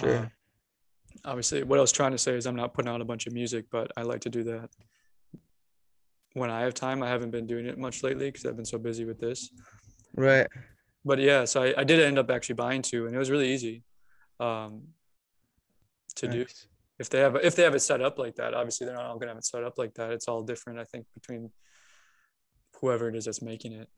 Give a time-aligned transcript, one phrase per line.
[0.00, 0.16] Sure.
[0.16, 0.28] Uh,
[1.24, 3.32] obviously, what I was trying to say is I'm not putting out a bunch of
[3.32, 4.70] music, but I like to do that
[6.34, 7.02] when I have time.
[7.02, 9.50] I haven't been doing it much lately because I've been so busy with this.
[10.16, 10.46] Right.
[11.04, 13.52] But yeah, so I, I did end up actually buying two, and it was really
[13.52, 13.82] easy
[14.40, 14.82] um,
[16.16, 16.46] to do.
[16.98, 19.18] If they have if they have it set up like that, obviously they're not all
[19.18, 20.12] gonna have it set up like that.
[20.12, 21.50] It's all different, I think, between
[22.80, 23.88] whoever it is that's making it,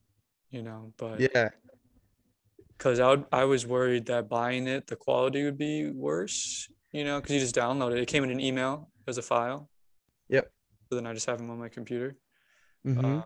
[0.50, 0.92] you know.
[0.96, 1.50] But Yeah.
[2.77, 7.04] Because I would, I was worried that buying it, the quality would be worse, you
[7.04, 7.98] know, because you just download it.
[7.98, 9.68] It came in an email as a file.
[10.28, 10.51] Yep.
[10.88, 12.16] So then I just have them on my computer.
[12.84, 13.23] hmm Uh,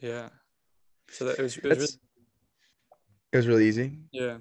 [0.00, 0.28] yeah.
[1.10, 1.88] So that it was, it was really,
[3.32, 3.98] it was really easy.
[4.12, 4.38] yeah.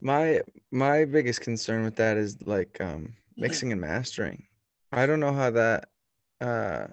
[0.00, 4.44] My my biggest concern with that is like um mixing and mastering.
[4.92, 5.88] I don't know how that
[6.40, 6.88] uh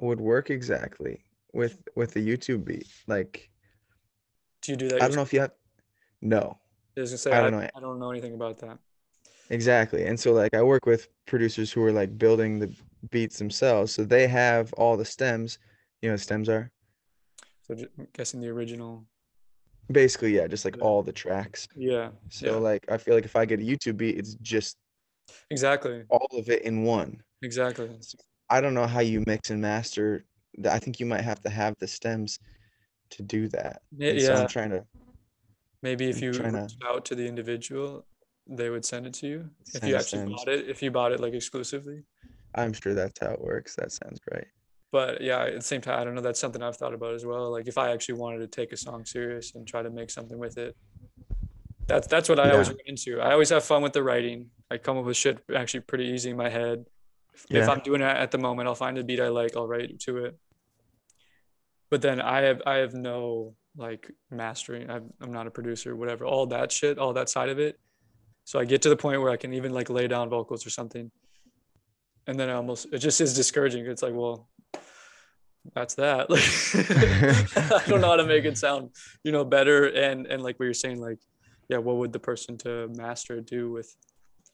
[0.00, 2.86] would work exactly with with the YouTube beat.
[3.06, 3.50] Like
[4.64, 5.02] Do you do that?
[5.02, 5.52] I don't know if you have
[6.22, 6.58] no,
[6.96, 7.68] I was gonna say I I, don't know.
[7.76, 8.78] I don't know anything about that.
[9.50, 10.06] exactly.
[10.06, 12.74] And so like I work with producers who are like building the
[13.10, 13.92] beats themselves.
[13.92, 15.58] So they have all the stems.
[16.00, 16.70] You know what stems are?
[17.62, 19.04] So I'm guessing the original.
[19.92, 21.68] Basically, yeah, just like all the tracks.
[21.76, 22.08] Yeah.
[22.30, 22.56] So yeah.
[22.56, 24.76] like I feel like if I get a YouTube beat, it's just
[25.50, 26.04] Exactly.
[26.08, 27.22] all of it in one.
[27.42, 27.90] Exactly.
[28.48, 30.24] I don't know how you mix and master.
[30.70, 32.38] I think you might have to have the stems
[33.10, 33.82] to do that.
[33.96, 34.18] Yeah.
[34.18, 34.34] So.
[34.34, 34.84] I'm trying to
[35.84, 38.06] Maybe if I'm you trying to out to the individual,
[38.46, 39.50] they would send it to you.
[39.74, 42.04] If you actually bought it, if you bought it like exclusively.
[42.54, 43.76] I'm sure that's how it works.
[43.76, 44.46] That sounds right.
[44.90, 46.22] But yeah, at the same time, I don't know.
[46.22, 47.50] That's something I've thought about as well.
[47.50, 50.38] Like if I actually wanted to take a song serious and try to make something
[50.38, 50.74] with it,
[51.86, 53.20] that's that's what I always run into.
[53.20, 54.48] I always have fun with the writing.
[54.70, 56.86] I come up with shit actually pretty easy in my head.
[57.34, 59.54] If, if I'm doing it at the moment, I'll find a beat I like.
[59.54, 60.38] I'll write to it.
[61.90, 64.90] But then I have I have no like mastering.
[64.90, 66.24] I'm, I'm not a producer, whatever.
[66.24, 67.78] All that shit, all that side of it.
[68.44, 70.70] So I get to the point where I can even like lay down vocals or
[70.70, 71.10] something.
[72.26, 73.86] And then I almost it just is discouraging.
[73.86, 74.48] It's like, well,
[75.74, 76.30] that's that.
[76.30, 76.42] Like
[77.72, 78.90] I don't know how to make it sound,
[79.22, 79.86] you know, better.
[79.86, 81.18] And and like what you're saying, like,
[81.68, 83.94] yeah, what would the person to master do with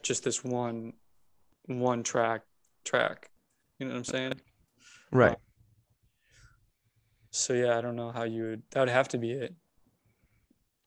[0.02, 0.92] just this one
[1.66, 2.42] one track
[2.84, 3.30] track?
[3.78, 4.34] You know what I'm saying?
[5.10, 5.36] Right.
[7.32, 9.54] So yeah, I don't know how you would that would have to be it.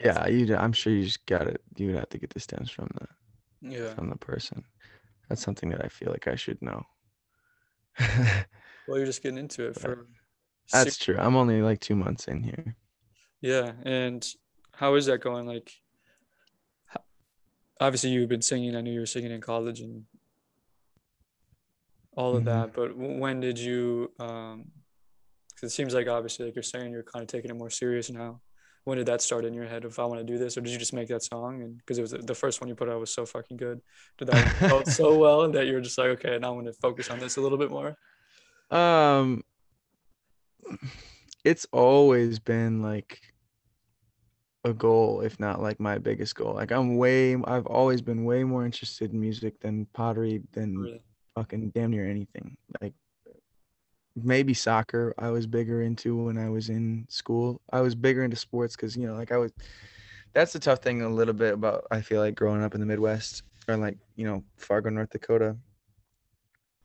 [0.04, 0.56] Yeah, you.
[0.56, 1.62] I'm sure you just got it.
[1.78, 3.08] You would have to get the stems from the
[3.62, 3.96] Yeah.
[3.96, 4.64] from the person.
[5.30, 6.84] That's something that I feel like I should know.
[8.86, 10.08] Well, you're just getting into it But for
[10.72, 11.18] That's six, true.
[11.20, 12.76] I'm only like two months in here.
[13.42, 13.74] yeah.
[13.84, 14.26] And
[14.74, 15.46] how is that going?
[15.46, 15.72] Like,
[17.80, 18.76] obviously you've been singing.
[18.76, 20.06] I knew you were singing in college and
[22.16, 22.46] all of Mhm.
[22.46, 22.74] that.
[22.74, 24.12] But when did you?
[24.20, 24.72] Um,
[25.56, 28.10] 'cause it seems like obviously, like you're saying, you're kind of taking it more serious
[28.10, 28.42] now.
[28.86, 29.86] When did that start in your head?
[29.86, 31.62] If I want to do this, or did you just make that song?
[31.62, 33.80] And because it was the first one you put out was so fucking good,
[34.18, 37.10] did that out so well that you were just like, okay, now I'm gonna focus
[37.10, 37.96] on this a little bit more.
[38.72, 39.44] Um,
[41.44, 43.20] it's always been like
[44.66, 46.54] a goal, if not like my biggest goal.
[46.54, 51.04] Like I'm way, I've always been way more interested in music than pottery, than Really.
[51.36, 52.58] fucking damn near anything.
[52.82, 52.94] Like
[54.16, 57.62] maybe soccer I was bigger into when I was in school.
[57.72, 59.52] I was bigger into sports because you know, like I was.
[60.34, 62.88] That's the tough thing a little bit about I feel like growing up in the
[62.88, 65.58] Midwest or like you know Fargo, North Dakota.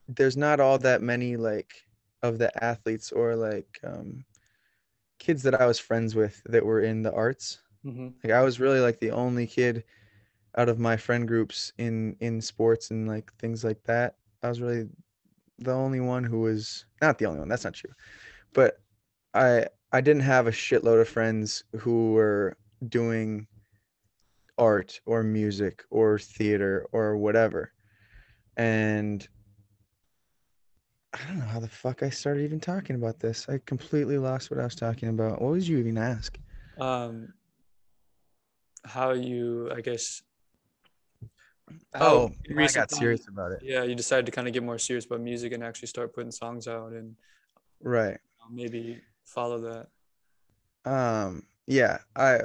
[0.07, 1.83] There's not all that many like
[2.21, 4.25] of the athletes or like um,
[5.19, 7.59] kids that I was friends with that were in the arts.
[7.83, 9.83] hmm Like I was really like the only kid
[10.57, 14.15] out of my friend groups in in sports and like things like that.
[14.43, 14.87] I was really
[15.59, 17.49] the only one who was not the only one.
[17.49, 17.91] That's not true.
[18.53, 18.79] But
[19.33, 23.47] I I didn't have a shitload of friends who were doing
[24.57, 27.71] art or music or theater or whatever.
[28.57, 29.27] And
[31.13, 33.47] I don't know how the fuck I started even talking about this.
[33.49, 35.41] I completely lost what I was talking about.
[35.41, 36.37] What was you even ask?
[36.77, 37.33] um
[38.85, 40.21] how you i guess
[41.95, 43.63] Oh, when I got serious about it.
[43.63, 46.31] yeah you decided to kind of get more serious about music and actually start putting
[46.31, 47.15] songs out and
[47.81, 48.17] Right.
[48.41, 49.87] uh, maybe follow that
[50.85, 52.39] Um, yeah, I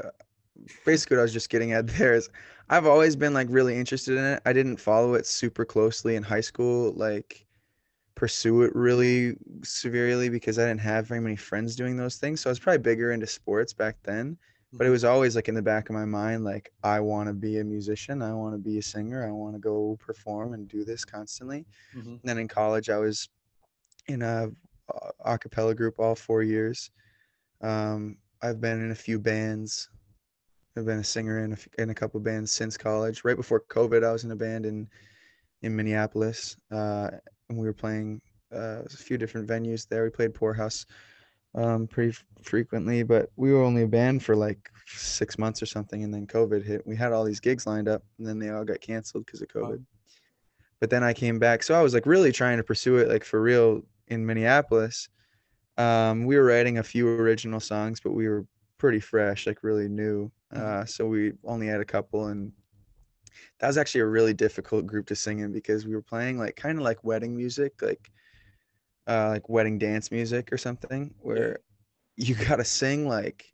[0.85, 2.29] basically what I was just getting at there is
[2.71, 4.43] I've always been like really interested in it.
[4.47, 7.47] I didn't follow it super closely in high school, like
[8.17, 12.41] pursue it really severely because I didn't have very many friends doing those things.
[12.43, 14.39] So I was probably bigger into sports back then,
[14.79, 14.93] but it Mhm.
[14.93, 17.65] was always like in the back of my mind, like I want to be a
[17.65, 21.05] musician, I want to be a singer, I want to go perform and do this
[21.05, 21.67] constantly.
[21.93, 22.23] Mhm.
[22.23, 23.29] And then in college, I was
[24.09, 24.51] in a
[25.25, 26.91] a cappella group all four years.
[27.63, 29.91] Um, I've been in a few bands.
[30.77, 33.25] I've been a singer in a, in a couple bands since college.
[33.25, 34.89] Right before COVID, I was in a band in
[35.63, 37.11] in Minneapolis, uh,
[37.49, 38.21] and we were playing
[38.53, 40.05] uh, a few different venues there.
[40.05, 40.87] We played Poorhouse
[41.55, 45.67] um, pretty f- frequently, but we were only a band for like six months or
[45.67, 46.87] something, and then COVID hit.
[46.87, 49.49] We had all these gigs lined up, and then they all got canceled because of.
[49.49, 49.85] COVID.
[50.81, 53.25] But then I came back, so I was like really trying to pursue it like
[53.25, 55.09] for real in Minneapolis.
[55.79, 58.47] Um, we were writing a few original songs, but we were
[58.79, 60.31] pretty fresh, like really new.
[60.53, 60.61] Mhm.
[60.61, 62.53] Uh, so we only had a couple, and
[63.61, 66.57] that was actually a really difficult group to sing in because we were playing like
[66.57, 68.11] kind of like wedding music, like
[69.07, 71.59] uh, like wedding dance music or something, where
[72.17, 73.47] you gotta sing like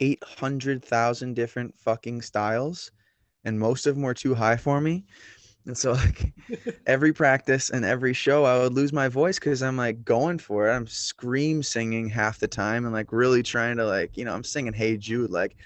[0.00, 2.90] eight hundred thousand different fucking styles,
[3.44, 5.04] and most of them were too high for me.
[5.66, 6.32] And so like
[6.86, 10.68] every practice and every show, I would lose my voice because I'm like going for
[10.68, 10.72] it.
[10.72, 14.44] I'm scream singing half the time and like really trying to like you know I'm
[14.44, 15.56] singing Hey Jude like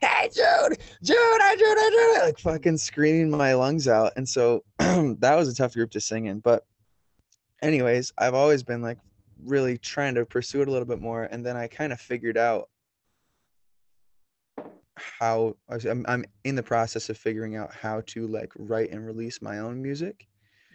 [0.00, 4.12] Hey Jude, Jude, I Jude, I Jude, like fucking screaming my lungs out.
[4.16, 6.38] And so that was a tough group to sing in.
[6.40, 6.64] But
[7.62, 8.98] anyways, I've always been like
[9.44, 12.36] really trying to pursue it a little bit more, and then I kind of figured
[12.36, 12.68] out
[14.96, 19.40] how I'm, I'm in the process of figuring out how to like write and release
[19.40, 20.26] my own music.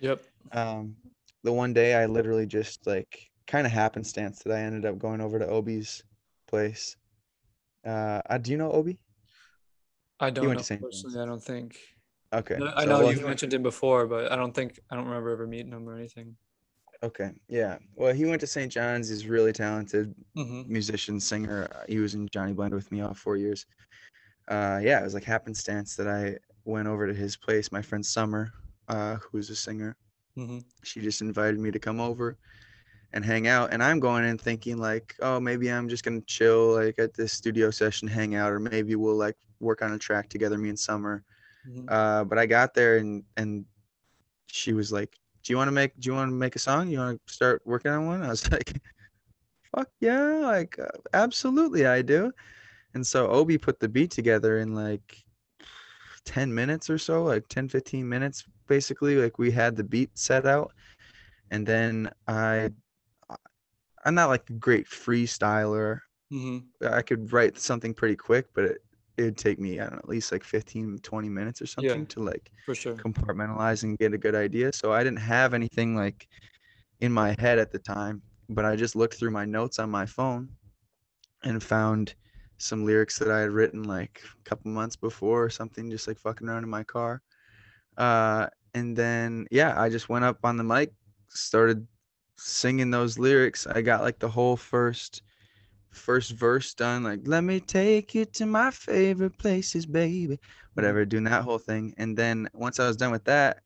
[0.01, 0.23] Yep.
[0.51, 0.95] Um,
[1.43, 5.21] the one day I literally just like kind of happenstance that I ended up going
[5.21, 6.03] over to Obi's
[6.47, 6.97] place.
[7.85, 8.97] Uh, uh, do you know Obi?
[10.19, 10.81] I don't know to St.
[10.81, 11.03] John's.
[11.03, 11.23] personally.
[11.23, 11.77] I don't think.
[12.33, 12.55] Okay.
[12.55, 14.95] I so, know well, you he went- mentioned him before, but I don't think I
[14.95, 16.35] don't remember ever meeting him or anything.
[17.05, 17.31] Okay.
[17.47, 17.77] Yeah.
[17.95, 18.71] Well, he went to St.
[18.71, 19.09] John's.
[19.09, 21.67] He's really talented hmm musician, singer.
[21.73, 23.65] Uh, He was in Johnny Blend with me all four years.
[24.47, 27.71] Uh, yeah, it was like happenstance that I went over to his place.
[27.71, 28.53] My friend Summer,
[28.89, 29.97] uh, who's a singer,
[30.35, 32.37] hmm she just invited me to come over
[33.13, 33.73] and hang out.
[33.73, 37.33] And I'm going in thinking like, oh, maybe I'm just gonna chill like at this
[37.33, 40.79] studio session, hang out, or maybe we'll like work on a track together, me and
[40.79, 41.23] Summer.
[41.65, 43.65] hmm Uh, but I got there and and
[44.47, 46.89] she was like, "Do you want to make Do you want to make a song?
[46.89, 48.81] You want to start working on one?" I was like,
[49.75, 50.39] "Fuck yeah!
[50.43, 52.31] Like uh, absolutely, I do."
[52.95, 55.23] And so Obi put the beat together in like
[56.25, 59.15] 10 minutes or so, like 10 15 minutes basically.
[59.17, 60.73] Like we had the beat set out
[61.51, 62.71] and then I
[64.05, 65.99] I'm not like a great freestyler.
[66.29, 68.84] hmm I could write something pretty quick, but it
[69.17, 71.95] it'd take me I don't know, at least like 15 20 minutes or Yeah.
[71.95, 73.05] something to like For sure.
[73.05, 74.71] compartmentalize and get a good idea.
[74.73, 76.27] So I didn't have anything like
[77.01, 80.05] in my head at the time, but I just looked through my notes on my
[80.05, 80.49] phone
[81.43, 82.15] and found
[82.57, 86.17] some lyrics that I had written like a couple months before or something, just like
[86.19, 87.21] fucking around in my car.
[87.97, 90.93] Uh, and then yeah, I just went up on the mic,
[91.29, 91.87] started
[92.37, 93.67] singing those lyrics.
[93.67, 95.23] I got like the whole first
[95.95, 100.39] first verse done, like let me take you to my favorite places, baby
[100.75, 101.93] whatever, doing that whole thing.
[101.97, 103.61] And then once I was done with that,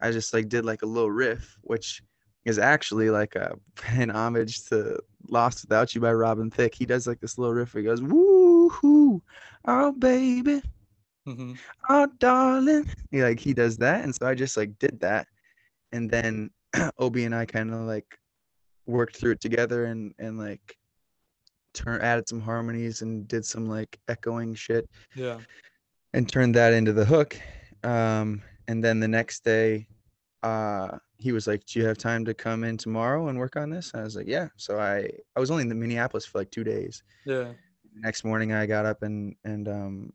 [0.00, 2.02] I just like did like a little riff, which
[2.44, 3.56] is actually like a
[3.88, 4.98] an homage to
[5.28, 6.74] Lost Without You by Robin Thicke.
[6.74, 9.22] He does like this little riff where he goes, Woo hoo,
[9.66, 10.62] oh baby,
[11.26, 11.52] hmm
[11.88, 12.88] oh darling.
[13.10, 14.04] He like he does that.
[14.04, 15.26] And so I just like did that.
[15.92, 16.50] And then
[16.98, 18.18] Obi and I kind of like
[18.86, 20.76] worked through it together and and like
[21.74, 25.40] turn added some harmonies and did some like echoing shit Yeah.
[26.12, 27.36] and turned that into the hook.
[27.82, 29.86] Um, and then the next day,
[30.42, 33.70] uh, he was like, "Do you have time to come in tomorrow and work on
[33.70, 36.50] this?" I was like, "Yeah." So I I was only in the Minneapolis for like
[36.50, 37.02] two days.
[37.24, 37.52] Yeah.
[37.96, 40.12] Next morning, I got up and and um,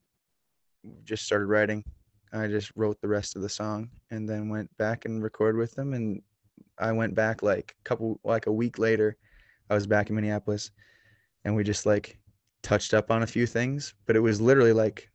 [1.03, 1.83] just started writing.
[2.31, 5.73] I just wrote the rest of the song and then went back and recorded with
[5.73, 5.93] them.
[5.93, 6.21] And
[6.77, 9.17] I went back like a couple like a week later.
[9.69, 10.71] I was back in Minneapolis,
[11.45, 12.17] and we just like
[12.63, 13.93] touched up on a few things.
[14.05, 15.09] But it was literally like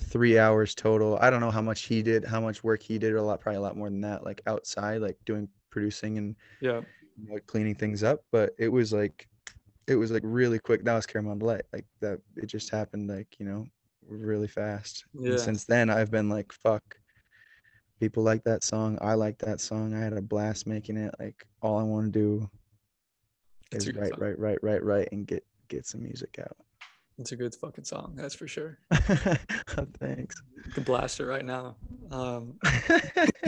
[0.00, 1.18] three hours total.
[1.20, 3.40] I don't know how much he did, how much work he did, or a lot,
[3.40, 6.80] probably a lot more than that, like outside, like doing producing and Yeah.
[7.16, 8.20] you know, cleaning things up.
[8.32, 9.28] But it was like,
[9.86, 10.84] it was like really quick.
[10.84, 11.62] That was Caramel Delight.
[11.72, 13.66] Like that, it just happened like, you know,
[14.06, 15.04] really fast.
[15.14, 15.32] Yeah.
[15.32, 16.82] And since then, I've been like, fuck,
[18.00, 18.98] people like that song.
[19.00, 19.94] I like that song.
[19.94, 21.14] I had a blast making it.
[21.20, 22.50] Like all I want to do
[23.72, 24.18] It's is write, song.
[24.20, 26.56] write, write, write, write, and get get some music out.
[27.18, 28.14] It's a good fucking song.
[28.16, 28.78] That's for sure.
[30.00, 30.42] Thanks.
[30.66, 31.76] You can blast it right now.
[32.10, 32.58] Um,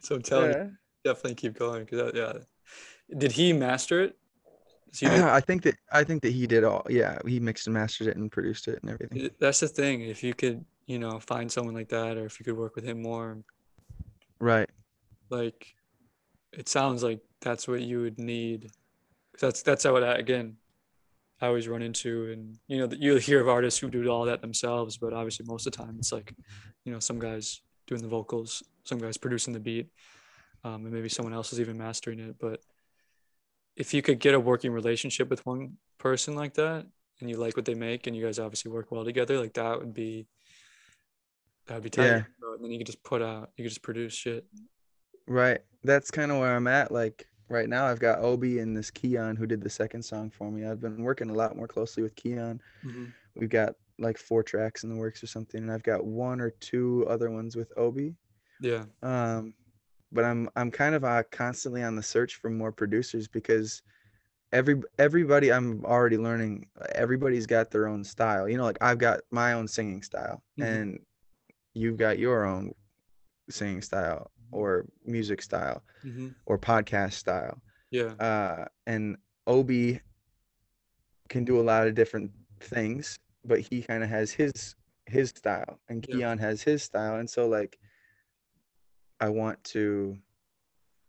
[0.00, 0.70] so I'm telling you,
[1.04, 1.84] definitely keep going.
[1.86, 2.32] Cause that, yeah.
[3.18, 4.16] Did he master it?
[4.94, 6.86] He do- I think that I think that he did all.
[6.88, 9.30] Yeah, he mixed and mastered it and produced it and everything.
[9.38, 10.02] that's the thing.
[10.02, 12.84] If you could, you know, find someone like that, or if you could work with
[12.84, 13.38] him more,
[14.38, 14.68] Right.
[15.30, 15.74] like,
[16.52, 18.70] it sounds like that's what you would need.
[19.40, 20.56] That's that's how it again.
[21.40, 24.40] I always run into, and you know, you'll hear of artists who do all that
[24.40, 26.32] themselves, but obviously most of the time it's like,
[26.84, 29.88] you know, some guys doing the vocals, some guys producing the beat,
[30.62, 32.36] um, and maybe someone else is even mastering it.
[32.38, 32.60] But
[33.76, 36.86] if you could get a working relationship with one person like that,
[37.20, 39.80] and you like what they make, and you guys obviously work well together, like that
[39.80, 40.28] would be
[41.66, 42.04] that would be tight.
[42.04, 42.22] Yeah.
[42.54, 44.46] And then you could just put out, you could just produce shit.
[45.26, 45.60] Right.
[45.84, 46.92] That's kind of where I'm at.
[46.92, 50.50] Like right now, I've got Obi and this Keon who did the second song for
[50.50, 50.64] me.
[50.66, 52.60] I've been working a lot more closely with Keon.
[53.36, 56.50] We've got like four tracks in the works or something, and I've got one or
[56.50, 58.16] two other ones with Obi.
[58.60, 58.84] Yeah.
[59.02, 59.54] Um,
[60.10, 63.82] but I'm I'm kind of uh, constantly on the search for more producers because
[64.52, 66.66] every everybody I'm already learning.
[66.94, 68.48] Everybody's got their own style.
[68.48, 70.64] You know, like I've got my own singing style, Mhm.
[70.64, 70.98] and
[71.74, 72.72] you've got your own
[73.48, 77.60] singing style or music style hmm or podcast style.
[77.90, 78.14] Yeah.
[78.18, 79.16] Uh, and
[79.46, 80.00] Obi
[81.28, 82.30] can do a lot of different
[82.60, 84.74] things, but he kind of has his
[85.06, 86.16] his style, and Yeah.
[86.16, 87.78] Keon has his style, and so like
[89.20, 90.18] I want to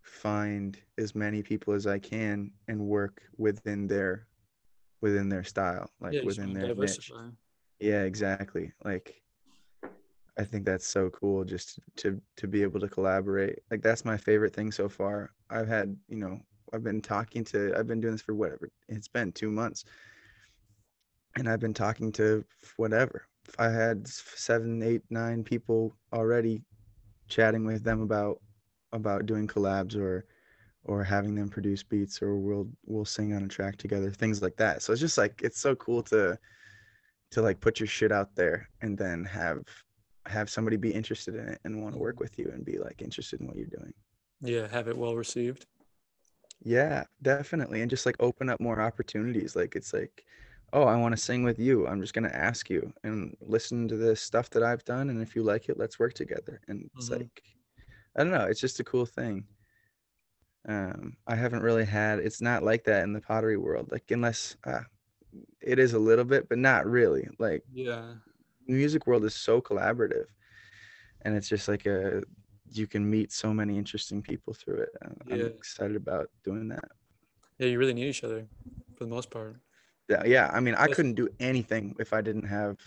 [0.04, 4.28] find as many people as I can and work within their
[5.02, 7.12] within their style, like yeah, within their niche.
[7.80, 8.72] Yeah, exactly.
[8.84, 9.23] Like
[10.38, 13.60] I think that's so cool just to to be able to collaborate.
[13.70, 15.32] Like that's my favorite thing so far.
[15.50, 16.40] I've had, you know,
[16.74, 18.70] I've been talking to I've been doing this for whatever.
[18.90, 19.86] It's been 2 months.
[21.36, 22.46] And I've been talking to
[22.78, 23.28] whatever.
[23.60, 26.62] I had seven, eight, nine people already
[27.28, 28.42] chatting with them about
[28.92, 30.26] about doing collabs or
[30.86, 34.56] or having them produce beats or we'll we'll sing on a track together, things like
[34.58, 34.82] that.
[34.82, 36.38] So it's just like it's so cool to
[37.32, 39.64] to like put your shit out there and then have
[40.28, 43.02] have somebody be interested in it and want to work with you and be like
[43.02, 43.94] interested in what you're doing.
[44.42, 45.66] Yeah, have it well received.
[46.62, 47.82] Yeah, definitely.
[47.82, 49.56] And just like open up more opportunities.
[49.56, 50.26] Like it's like,
[50.72, 51.88] oh, I want to sing with you.
[51.88, 55.10] I'm just gonna ask you and listen to the stuff that I've done.
[55.10, 56.62] And if you like it, let's work together.
[56.68, 57.12] And it's Mhm.
[57.12, 57.44] like,
[58.18, 59.48] I don't know, it's just a cool thing.
[60.66, 63.92] Um, I haven't really had it's not like that in the pottery world.
[63.92, 64.82] Like unless uh,
[65.62, 67.30] it is a little bit, but not really.
[67.40, 68.16] Like Yeah.
[68.68, 70.26] Music world is so collaborative
[71.22, 72.22] and it's just like a
[72.72, 75.46] you can meet so many interesting people through it i'm Yeah.
[75.48, 76.90] excited about doing that
[77.60, 78.48] Yeah, you really need each other
[78.96, 79.60] for the most part.
[80.10, 82.78] yeah, yeah i mean i couldn't do anything if i didn't have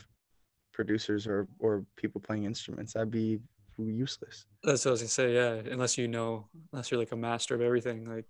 [0.73, 3.39] producers or or people playing instruments i'd be
[3.79, 5.35] useless That's what I was gonna say.
[5.35, 8.27] Yeah, unless you know, unless you're like a master of everything, like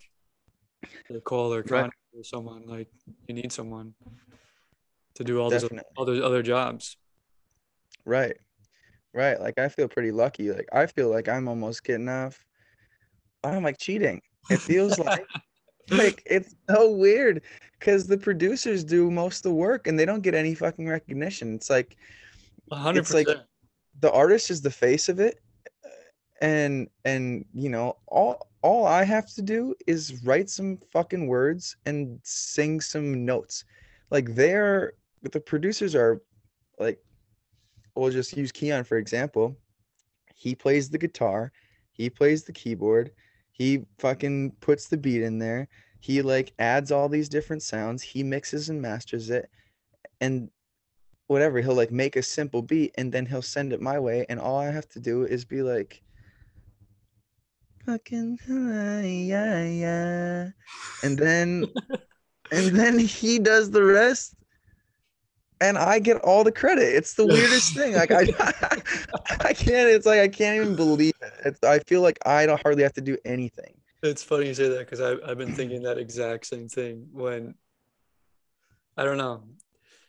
[1.24, 1.90] Cole or Right.
[2.16, 2.88] Or someone, like
[3.28, 3.94] you need someone
[5.14, 6.96] to do all those definitely all those other jobs.
[8.06, 8.36] Right.
[9.14, 12.44] Right like i feel pretty lucky like i feel like i'm almost getting off
[13.44, 14.20] i'm like cheating.
[14.50, 15.25] It feels like
[15.90, 17.42] like it's so weird
[17.78, 21.54] because the producers do most of the work and they don't get any fucking recognition.
[21.54, 21.96] It's like
[22.70, 22.96] 100%.
[22.96, 23.28] it's like-
[24.00, 25.40] the artist is the face of it
[26.42, 31.76] and and you know all all i have to do is write some fucking words
[31.86, 33.64] and sing some notes.
[34.10, 36.20] Like they're the producers are
[36.78, 36.98] like
[37.96, 39.56] we'll just use keon for example
[40.34, 41.52] he plays the guitar
[41.92, 43.10] he plays the keyboard
[43.50, 45.68] he fucking puts the beat in there
[46.00, 49.50] he like adds all these different sounds he mixes and masters it
[50.20, 50.50] and
[51.26, 54.38] whatever he'll like make a simple beat and then he'll send it my way and
[54.38, 56.02] all i have to do is be like
[57.84, 60.48] fucking yeah, yeah.
[61.02, 61.64] and then
[62.52, 64.34] and then he does the rest
[65.60, 68.20] and i get all the credit it's the weirdest thing like i
[69.40, 72.60] i can't it's like i can't even believe it it's, i feel like i don't
[72.62, 75.98] hardly have to do anything It's funny you say that because I've been thinking that
[75.98, 77.54] exact same thing when
[78.96, 79.42] I don't know,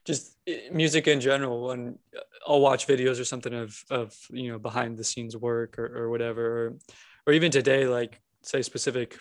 [0.06, 1.68] just eh, music in general.
[1.68, 5.78] When uh, I'll watch videos or something of of you know behind the scenes work
[5.78, 6.74] or, or whatever, or,
[7.26, 9.18] or even today, like say specific.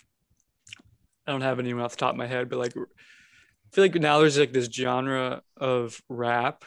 [1.26, 2.75] I don't have anyone off the top of my head, but like
[3.66, 6.64] I feel like now there's like this genre of rap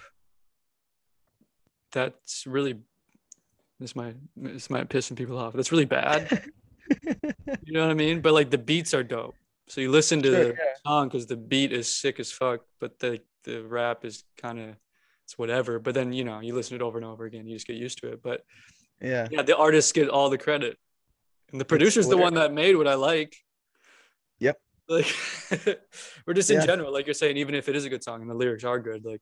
[1.91, 2.75] that's really
[3.79, 5.53] this might this might piss some people off.
[5.53, 6.43] That's really bad.
[7.63, 8.21] You know what I mean?
[8.21, 9.35] But like the beats are dope.
[9.67, 10.73] So you listen to Sure, the yeah.
[10.85, 14.75] song because the beat is sick as fuck, but the the rap is kind of
[15.25, 15.77] it's whatever.
[15.77, 17.75] But then you know you listen to it over and over again, you just get
[17.75, 18.21] used to it.
[18.23, 18.41] But
[19.01, 20.77] yeah yeah, the artists get all the credit,
[21.51, 23.35] and the producer's the one that made what I like.
[24.89, 25.05] Like
[26.25, 26.65] we're just in Yeah.
[26.65, 28.79] general, like you're saying, even if it is a good song and the lyrics are
[28.79, 29.21] good, like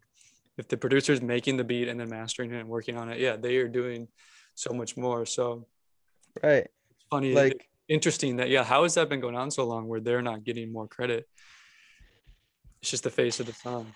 [0.57, 3.35] if the producer's making the beat and then mastering it and working on it, yeah,
[3.35, 4.07] they are doing
[4.55, 5.25] so much more.
[5.25, 5.67] So
[6.41, 9.87] right it's funny, like interesting that yeah how has that been going on so long
[9.87, 11.25] where they're not getting more credit
[12.81, 13.87] It's just the face of the song.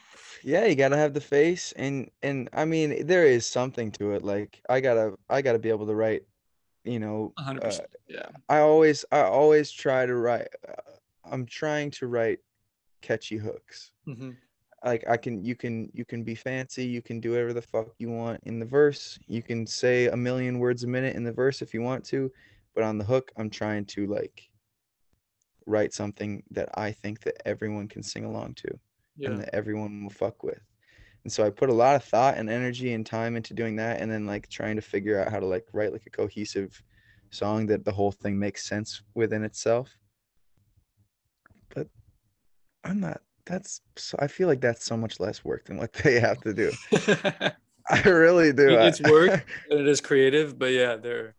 [0.44, 4.24] Yeah, you gotta have the face, and and I mean, there is something to it.
[4.24, 6.24] Like I gotta, I gotta be able to write.
[6.84, 7.72] You know, uh.
[8.08, 8.26] Yeah.
[8.50, 10.48] I always, I always try to write.
[10.68, 10.82] Uh,
[11.24, 12.40] I'm trying to write
[13.02, 13.92] catchy hooks.
[14.06, 14.32] hmm
[14.84, 16.86] Like I can, you can, you can be fancy.
[16.86, 19.20] You can do whatever the fuck you want in the verse.
[19.28, 22.32] You can say a million words a minute in the verse if you want to,
[22.74, 24.50] but on the hook, I'm trying to like
[25.66, 28.80] write something that I think that everyone can sing along to
[29.18, 29.30] Yeah.
[29.30, 30.62] and that everyone will fuck with.
[31.24, 34.02] And so I put a lot of thought and energy and time into doing that
[34.02, 36.84] and then like trying to figure out how to like write like a cohesive
[37.30, 39.98] song that the whole thing makes sense within itself.
[42.92, 46.20] I'm not that's so I feel like that's so much less work than what they
[46.20, 46.72] have to do.
[47.90, 48.70] I really do.
[48.70, 49.46] It- it's work.
[49.70, 51.36] and it is creative, but yeah, they're.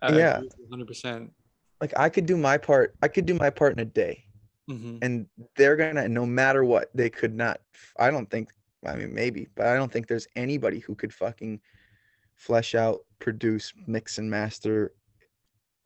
[0.00, 0.40] I, Yeah.
[0.70, 1.32] Hundred percent.
[1.80, 2.94] like I could do my part.
[3.02, 4.24] I could do my part in a day.
[4.68, 7.60] hmm and they're gonna no matter what they could not
[7.98, 8.46] i don't think
[8.86, 11.60] i mean maybe but i don't think there's anybody who could fucking
[12.36, 14.94] flesh out produce mix and master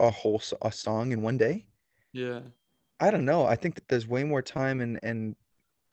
[0.00, 1.64] a whole a song in one day
[2.12, 2.40] Yeah.
[3.00, 5.34] I don't know i think that there's way more time and and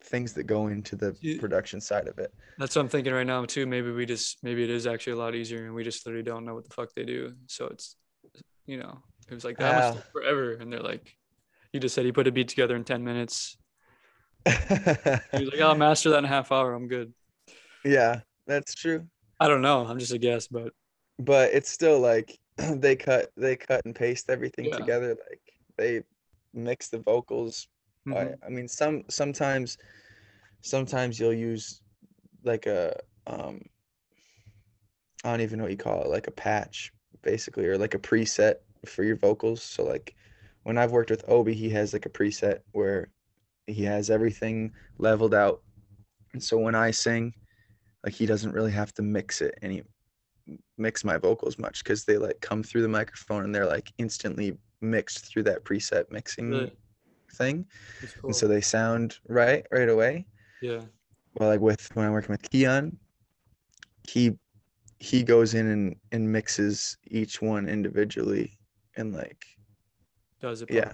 [0.02, 3.26] things that go into the You- production side of it That's what I'm thinking right
[3.26, 3.66] now too.
[3.66, 6.44] Maybe we just maybe it is actually a lot easier, and we just literally don't
[6.46, 7.34] know what the fuck they do.
[7.48, 7.96] So it's,
[8.66, 9.00] you know,
[9.32, 11.16] it was like that much took forever, and they're like,
[11.72, 13.58] you just said he put a beat together in ten minutes.
[14.46, 16.74] He was like, I'll master that in a half hour.
[16.74, 17.14] I'm good.
[17.86, 19.08] yeah that's true
[19.40, 19.86] I don't know.
[19.88, 20.74] I'm just a guess, but
[21.18, 24.78] but it's still like they cut they cut and paste everything Yeah.
[24.78, 25.42] together like
[25.78, 26.02] they
[26.54, 27.68] mix the vocals.
[28.08, 29.78] Mhm, I, I mean some sometimes
[30.62, 31.82] sometimes you'll use
[32.44, 32.96] like a
[33.28, 33.62] um
[35.24, 36.92] I don't even know what you call it like a patch
[37.22, 38.56] basically or like a preset
[38.86, 39.64] for your vocals.
[39.64, 40.16] So like
[40.64, 43.10] when I've worked with Obi he has like a preset where
[43.68, 45.62] he has everything leveled out.
[46.34, 47.34] And so when I sing
[48.04, 49.84] like he doesn't really have to mix it and he
[50.78, 54.58] mix my vocals much because they like come through the microphone and they're like instantly
[54.84, 56.70] mixed through that preset mixing
[57.36, 57.66] thing
[58.22, 58.30] cool.
[58.30, 60.26] and so they sound right right away.
[60.62, 60.82] yeah.
[61.36, 62.96] Well, like with when I'm working with Keon,
[64.08, 64.38] he
[65.00, 68.60] he goes in and and mixes each one individually,
[68.98, 69.44] and like
[70.42, 70.70] Does it?
[70.72, 70.94] yeah.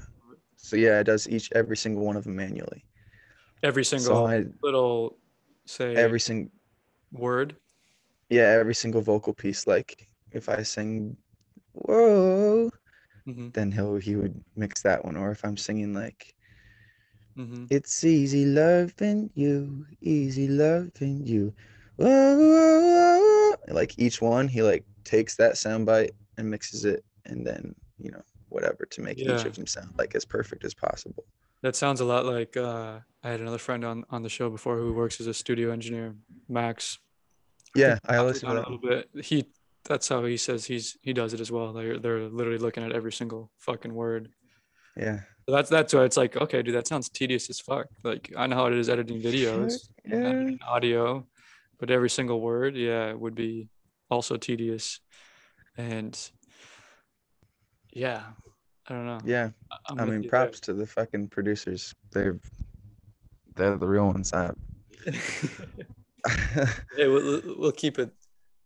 [0.55, 2.85] so yeah, it does each every single one of them manually.
[3.63, 5.17] Every So single I little
[5.65, 6.51] say every single
[7.11, 7.57] word.
[8.29, 9.67] yeah every single vocal piece.
[9.67, 11.17] Like if I sing,
[11.73, 12.69] whoa,
[13.33, 15.15] hmm then he'll he would mix that one.
[15.15, 16.33] Or if I'm singing like
[17.35, 21.53] hmm It's easy loving you, easy loving you.
[21.97, 23.73] Whoa, whoa, whoa.
[23.73, 28.21] Like each one, he like takes that soundbite and mixes it, and then you know
[28.49, 31.25] whatever to make each of them sound like as perfect as possible.
[31.61, 34.77] That sounds a lot like uh, I had another friend on on the show before
[34.77, 36.15] who works as a studio engineer,
[36.47, 36.99] Max.
[37.75, 38.89] Yeah, I talked listen to about it that.
[38.89, 39.25] a little bit.
[39.25, 39.45] He
[39.89, 41.73] that's how he says he's he does it as well.
[41.73, 44.29] They're they're literally looking at every single fucking word.
[44.95, 47.87] Yeah, So that's that's why it's like okay, dude, that sounds tedious as fuck.
[48.03, 51.25] Like I know how it is editing videos, yeah, editing audio,
[51.79, 53.69] but every single word, yeah, would be
[54.09, 54.99] also tedious.
[55.77, 56.17] And
[57.93, 58.23] yeah,
[58.87, 59.19] I don't know.
[59.25, 59.49] yeah.
[59.87, 60.29] I'm I mean, you there.
[60.29, 61.95] props to the fucking producers.
[62.11, 62.39] They're
[63.55, 64.33] they're the real ones.
[64.33, 64.51] I,
[66.97, 68.11] Hey, we'll- we'll keep it.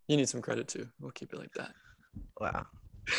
[0.08, 0.88] You need some credit too.
[1.00, 1.72] We'll keep it like that.
[2.40, 2.66] wow.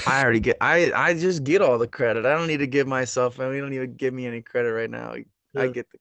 [0.07, 0.57] I already get.
[0.61, 2.25] I I just get all the credit.
[2.25, 3.38] I don't need to give myself.
[3.38, 5.14] I mean, you don't even give me any credit right now.
[5.57, 5.99] I get the,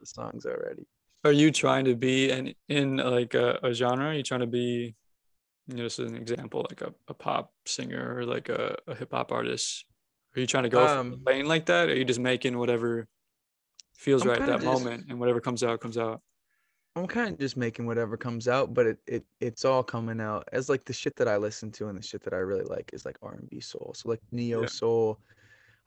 [0.00, 0.86] the songs already.
[1.24, 4.06] Are you trying to be in in like a, a genre?
[4.06, 4.94] Are you trying to be,
[5.68, 9.10] you know, just an example, like a, a pop singer or like a, a hip
[9.12, 9.84] hop artist?
[10.34, 11.88] Are you trying to go Um, lane like that?
[11.88, 13.06] Or are you just making whatever
[13.96, 16.22] feels I'm right at that just- moment and whatever comes out comes out?
[16.96, 20.48] I'm kind of just making whatever comes out, but it, it it's all coming out
[20.52, 22.90] as like the shit that I listen to and the shit that I really like
[22.94, 23.92] is like R&B soul.
[23.96, 24.68] So like neo Yeah.
[24.68, 25.20] soul.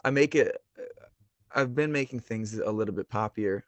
[0.06, 0.58] I make it.
[0.78, 0.84] uh,
[1.56, 3.64] I've been making things a little bit poppier.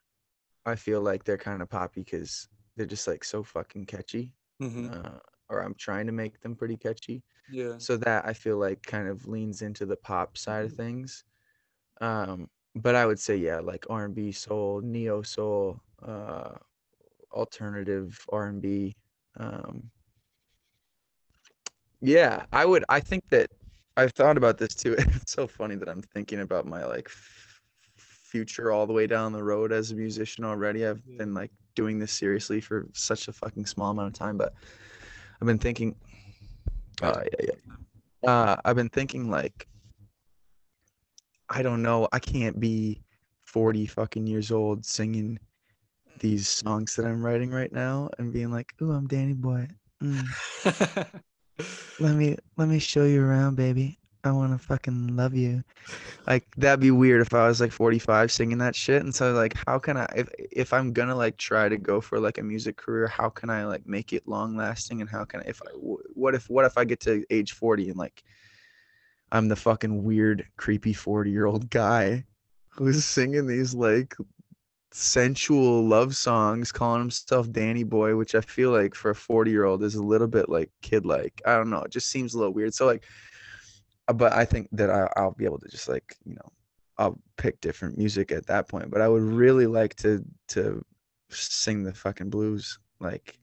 [0.65, 4.35] I feel like they're kind of poppy because they're just like so fucking catchy.
[4.59, 7.23] hmm Uh, or I'm trying to make them pretty catchy.
[7.49, 7.73] Yeah.
[7.79, 10.73] So that I feel like kind of leans into the pop side Mm-hmm.
[10.73, 11.23] of things.
[12.01, 16.55] Um, but I would say yeah, like R&B soul, neo soul, uh,
[17.33, 18.95] alternative R&B.
[19.37, 19.89] Um,
[22.01, 22.83] yeah, I would.
[22.89, 23.49] I think that
[23.97, 24.95] I've thought about this too.
[24.99, 27.61] It's so funny that I'm thinking about my like f-
[27.97, 30.85] future all the way down the road as a musician already.
[30.85, 31.19] I've Yeah.
[31.19, 34.53] been like doing this seriously for such a fucking small amount of time, but
[35.41, 35.95] I've been thinking.
[37.01, 37.45] Uh, yeah,
[38.23, 38.29] yeah.
[38.29, 39.67] Uh, I've been thinking like,
[41.49, 42.07] I don't know.
[42.11, 43.01] I can't be
[43.45, 45.39] 40 fucking years old singing
[46.21, 49.67] these songs that I'm writing right now and being like, "Ooh, I'm Danny Boy.
[50.01, 50.27] Mm,
[51.99, 53.99] let me let me show you around, baby.
[54.23, 55.63] I want to fucking love you."
[56.27, 59.03] Like that'd be weird if I was like 45 singing that shit.
[59.03, 62.19] And so like, how can I if if I'm gonna like try to go for
[62.19, 65.01] like a music career, how can I like make it long lasting?
[65.01, 67.89] And how can I if I what if what if I get to age 40
[67.89, 68.23] and like
[69.31, 72.25] I'm the fucking weird, creepy 40 year old guy
[72.69, 74.15] who's singing these like
[74.91, 79.65] sensual love songs, calling himself Danny Boy, which I feel like for a 40 year
[79.65, 81.41] old is a little bit like kid like.
[81.45, 81.81] I don't know.
[81.81, 82.73] It just seems a little weird.
[82.73, 83.03] So like,
[84.07, 86.51] uh, but I think that I, I'll be able to just like, you know,
[86.97, 88.91] I'll pick different music at that point.
[88.91, 90.83] But I would really like to to
[91.29, 92.77] sing the fucking blues.
[92.99, 93.39] Like,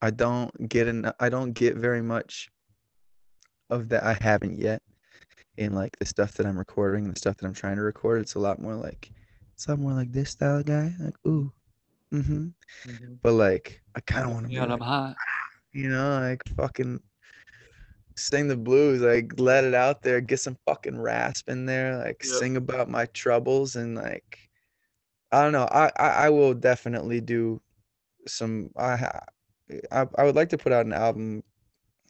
[0.00, 1.10] I don't get in.
[1.18, 2.48] I don't get very much
[3.68, 4.04] of that.
[4.04, 4.82] I haven't yet
[5.56, 8.20] in like the stuff that I'm recording the stuff that I'm trying to record.
[8.22, 9.10] It's a lot more like
[9.60, 10.90] it's a lot more like this style of guy.
[10.98, 11.52] Like ooh,
[12.14, 12.46] mm-hmm.
[12.88, 13.18] Mhm.
[13.20, 15.16] But like I kind of want to Yeah, I'm hot.
[15.74, 16.98] you know, like fucking
[18.16, 22.24] sing the blues, like let it out there, get some fucking rasp in there, like
[22.24, 22.32] Yep.
[22.40, 24.38] sing about my troubles and like
[25.30, 25.68] I don't know.
[25.70, 27.60] I I, I will definitely do
[28.26, 28.70] some.
[28.78, 29.10] I,
[29.92, 31.44] I I would like to put out an album.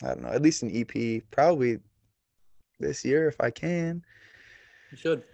[0.05, 1.81] I don't know, at least an EP, probably
[2.79, 4.05] this year if I can.
[4.93, 5.25] You should.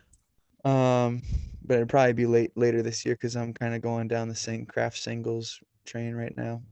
[0.65, 1.21] Um,
[1.67, 4.35] but it'd probably be late later this year because I'm kind of going down the
[4.35, 6.63] sing craft singles train right now.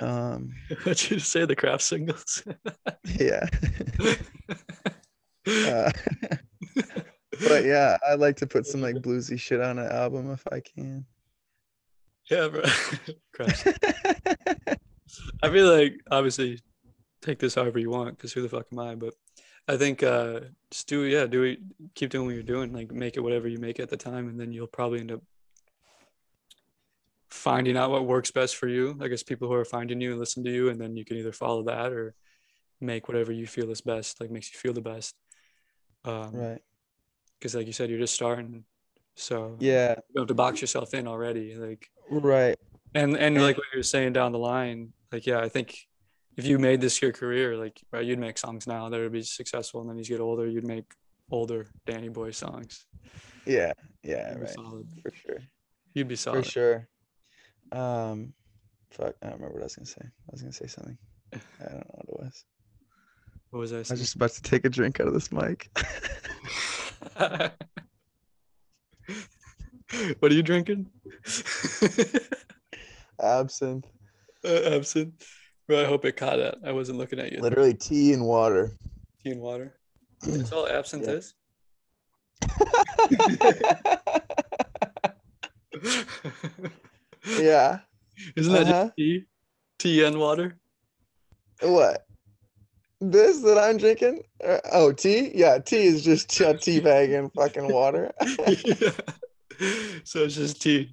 [0.00, 0.52] Um,
[0.84, 2.44] What you say the craft singles?
[3.04, 3.46] yeah.
[5.48, 5.90] uh,
[7.48, 10.60] but yeah, I like to put some like bluesy shit on an album if I
[10.60, 11.06] can.
[12.30, 12.62] yeah, bro.
[13.32, 13.68] craft.
[15.42, 16.60] I feel like obviously
[17.22, 18.94] take this however you want because who the fuck am I?
[18.94, 19.14] But
[19.68, 21.58] I think uh just do yeah, do it
[21.94, 24.38] keep doing what you're doing, like make it whatever you make at the time, and
[24.38, 25.22] then you'll probably end up
[27.28, 28.96] finding out what works best for you.
[29.00, 31.16] I guess people who are finding you and listen to you, and then you can
[31.16, 32.14] either follow that or
[32.80, 35.14] make whatever you feel is best, like makes you feel the best.
[36.04, 36.58] Um, right.
[37.38, 38.64] Because like you said, you're just starting,
[39.14, 39.90] so Yeah.
[39.90, 41.54] you don't have to box yourself in already.
[41.56, 42.56] Like Right.
[42.94, 45.76] and and And- like what you're saying down the line, like yeah, I think
[46.36, 49.22] if you made this your career, like right, you'd make songs now that would be
[49.22, 50.92] successful, and then as you get older, you'd make
[51.30, 52.86] older Danny Boy songs.
[53.46, 53.72] Yeah.
[54.02, 54.34] Yeah.
[54.34, 54.50] Right.
[54.50, 54.88] solid.
[55.02, 55.38] For sure.
[55.94, 56.44] You'd be solid.
[56.44, 56.88] For sure.
[57.72, 58.34] Um,
[58.90, 59.14] fuck.
[59.22, 60.04] I don't remember what I was gonna say.
[60.04, 60.98] I was gonna say something.
[61.32, 62.44] I don't know what it was.
[63.50, 65.70] What was I I was just about to take a drink out of this mic.
[67.16, 67.52] what
[70.30, 70.86] are you drinking?
[73.20, 73.86] Absinthe.
[74.44, 75.26] uh, absinthe.
[75.68, 76.56] Bro, I hope it caught it.
[76.64, 77.40] I wasn't looking at you.
[77.40, 78.70] Literally tea and water.
[79.24, 79.74] Tea and water.
[80.22, 81.12] That's all absinthe Yeah.
[81.14, 81.34] is.
[87.38, 87.78] yeah.
[88.36, 88.84] Isn't that Uh-huh.
[88.84, 89.24] just tea?
[89.78, 90.58] Tea and water?
[91.62, 92.06] What?
[93.00, 94.22] This that I'm drinking?
[94.42, 95.30] Uh, oh, tea?
[95.34, 98.12] Yeah, tea is just a tea bag and fucking water.
[98.64, 98.90] Yeah.
[100.04, 100.92] So it's just tea.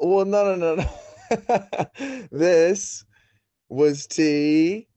[0.00, 1.86] well, no, no, no, no.
[2.32, 3.04] this
[3.68, 4.88] was tea,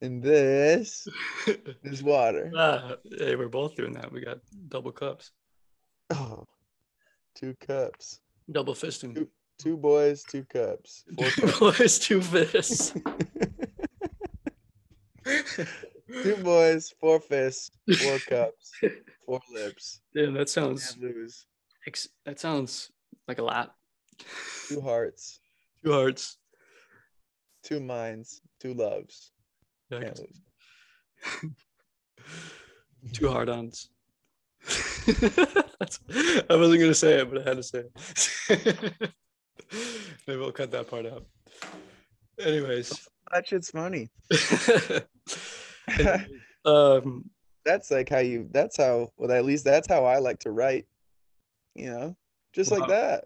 [0.00, 1.06] and this
[1.84, 2.50] is water.
[2.56, 4.10] ah, hey, we're both doing that.
[4.12, 5.30] We got double cups,
[6.10, 6.44] Oh,
[7.34, 8.20] two cups.
[8.50, 9.26] double fisting.
[9.58, 11.04] Two boys, two cups.
[11.16, 11.58] Four Two cups.
[11.58, 12.92] boys, two fists.
[16.22, 18.72] two boys, four fists, four cups,
[19.26, 20.00] four lips.
[20.14, 21.46] Yeah, that sounds lose.
[21.86, 22.90] ex- that sounds
[23.26, 23.74] like a lot.
[24.68, 25.40] Two hearts,
[25.84, 26.38] Two hearts.
[27.68, 29.30] Two minds, two loves.
[29.92, 31.52] Can't lose.
[33.12, 33.90] two hard-ons.
[34.66, 37.84] I wasn't gonna say it, but I had to say
[38.48, 38.94] it.
[40.26, 41.26] Maybe we'll cut that part out.
[42.40, 44.08] Anyways, That shit's funny.
[46.64, 47.28] um,
[47.64, 48.48] that's like how you.
[48.50, 49.10] That's how.
[49.18, 50.86] Well, at least that's how I like to write.
[51.74, 52.16] You know,
[52.54, 53.24] just like that.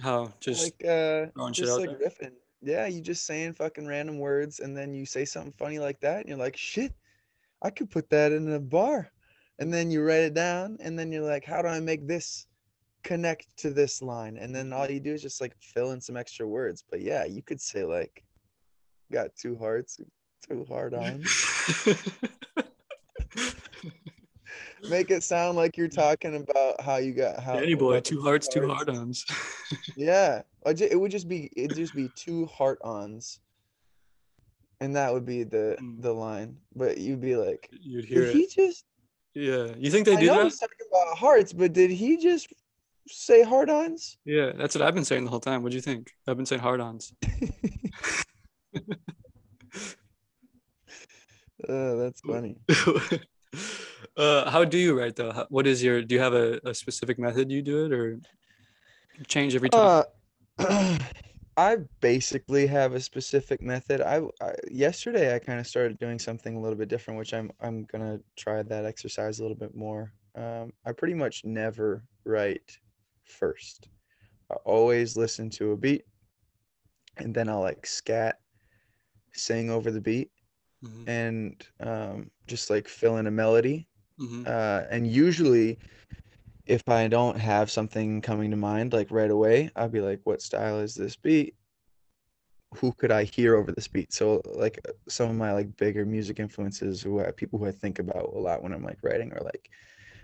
[0.00, 4.76] how just like uh just like riffing yeah you just saying fucking random words and
[4.76, 6.92] then you say something funny like that and you're like shit
[7.62, 9.10] i could put that in a bar.
[9.58, 12.46] And then you write it down and then you're like how do i make this
[13.02, 14.36] connect to this line?
[14.36, 16.84] And then all you do is just like fill in some extra words.
[16.88, 18.24] But yeah you could say like
[19.12, 20.00] got two hearts
[20.48, 21.22] two hard on
[24.88, 28.48] make it sound like you're talking about how you got how Danny boy, two hearts,
[28.48, 28.84] two hearts.
[28.90, 29.24] hard-ons.
[29.96, 33.40] Yeah, it would just be it'd just be two heart-ons,
[34.80, 36.02] and that would be the Mm.
[36.02, 36.56] the line.
[36.74, 38.34] But you'd be like, You'd hear did it.
[38.34, 38.84] he just?
[39.34, 40.44] Yeah, you think they I do know that?
[40.44, 42.52] he's talking about hearts, but did he just
[43.06, 44.18] say hard-ons?
[44.24, 45.62] Yeah, that's what I've been saying the whole time.
[45.62, 46.10] What do you think?
[46.26, 47.12] I've been saying hard-ons.
[51.68, 52.56] Uh, that's funny.
[54.20, 55.32] Uh, how do you write though?
[55.32, 56.02] How, what is your?
[56.02, 58.20] Do you have a, a specific method you do it, or
[59.26, 60.04] change every time?
[60.58, 60.98] Uh,
[61.56, 64.00] I basically have a specific method.
[64.00, 67.50] I, I yesterday I kind of started doing something a little bit different, which I'm
[67.60, 70.12] I'm gonna try that exercise a little bit more.
[70.36, 72.78] Um, I pretty much never write
[73.24, 73.88] first.
[74.50, 76.04] I always listen to a beat,
[77.18, 78.38] and then I'll like scat,
[79.32, 80.30] sing over the beat,
[80.82, 83.86] Mhm, and um, just like fill in a melody.
[84.20, 85.78] Mhm, Uh, and usually,
[86.66, 90.42] if I don't have something coming to mind like right away, I'll be like, "What
[90.42, 91.56] style is this beat?
[92.76, 96.38] Who could I hear over this beat?" So like some of my like bigger music
[96.38, 99.42] influences, who I, people who I think about a lot when I'm like writing, are
[99.42, 99.70] like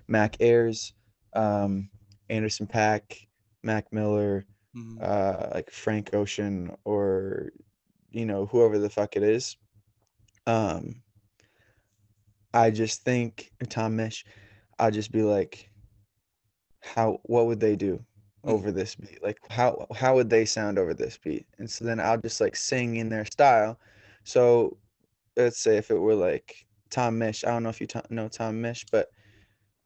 [0.09, 0.95] Mac Ayres,
[1.35, 1.91] um,
[2.31, 3.29] Anderson .Paak,
[3.65, 5.01] Mac Miller, mhm.
[5.01, 7.53] uh, like Frank Ocean, or
[8.11, 9.57] you know whoever the fuck it is.
[10.47, 11.03] Um,
[12.57, 14.25] I just think Tom Misch.
[14.79, 15.71] I'll just be like,
[16.83, 18.05] how what would they do
[18.45, 18.63] Mhm.
[18.63, 19.23] over this beat?
[19.23, 21.47] Like how how would they sound over this beat?
[21.59, 23.79] And so then I'll just like sing in their style.
[24.25, 24.79] So
[25.37, 28.63] let's say if it were like Tom Misch, I don't know if you know Tom
[28.63, 29.09] Misch, but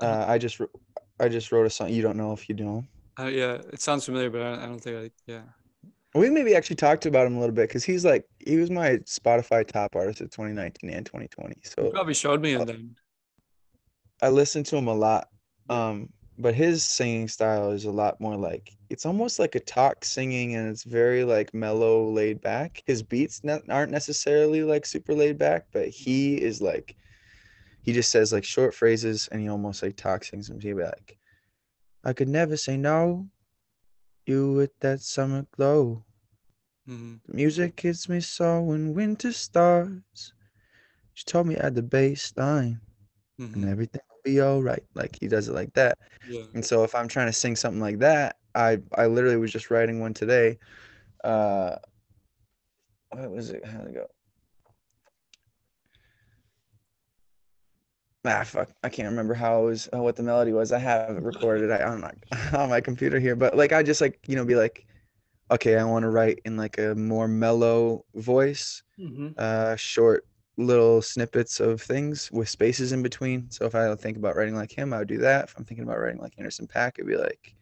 [0.00, 0.60] I uh, I just
[1.20, 1.90] I just wrote a song.
[1.90, 2.84] You don't know if you know.
[3.18, 5.30] Uh, yeah, it sounds familiar, but I don't, I don't think I.
[5.32, 5.42] Yeah.
[6.14, 8.96] We maybe actually talked about him a little bit because he's like he was my
[8.98, 11.54] Spotify top artist of 2019 and 2020.
[11.54, 12.96] You So probably showed me him then.
[14.20, 15.28] I listened to him a lot.
[15.68, 16.08] Um,
[16.40, 20.56] but his singing style is a lot more like it's almost like a talk singing
[20.56, 22.82] and it's very like mellow, laid back.
[22.86, 26.96] His beats ne aren't necessarily like super laid back, but he is like
[27.82, 30.60] he just says like short phrases and he almost like talk sings them.
[30.60, 31.18] He'd be like,
[32.04, 33.28] I could never say no,
[34.30, 36.04] you with that summer glow.
[36.86, 40.34] hmm The music hits me so when winter starts.
[41.14, 42.80] She told me at the bass line
[43.54, 44.84] and hmm everything will be all right.
[44.94, 45.98] Like he does it like that.
[46.24, 46.46] Yeah.
[46.54, 49.70] And so if I'm trying to sing something like that, I I literally was just
[49.70, 50.58] writing one today.
[51.24, 51.76] Uh,
[53.10, 53.64] what was it?
[53.64, 54.06] How'd it go?
[58.24, 58.70] Ah, fuck.
[58.82, 60.72] I can't remember how it was, uh, what the melody was.
[60.72, 61.70] I have it recorded.
[61.70, 62.16] I, I'm not
[62.54, 64.86] on my computer here, but like I just like you know be like,
[65.50, 70.26] okay, I want to write in like a more mellow voice, hmm uh, short
[70.58, 73.50] little snippets of things with spaces in between.
[73.50, 75.44] So if I think about writing like him, I would do that.
[75.46, 77.54] If I'm thinking about writing like Anderson .Paak, it'd be like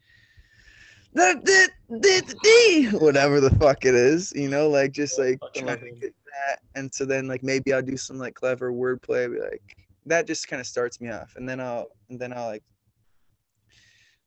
[2.99, 6.61] whatever the fuck it is, you know, like just like trying to get that.
[6.75, 9.77] And so then like maybe I'll do some like clever wordplay, be like
[10.09, 11.35] that just kind of starts me off.
[11.37, 12.65] And then I'll and then I'll like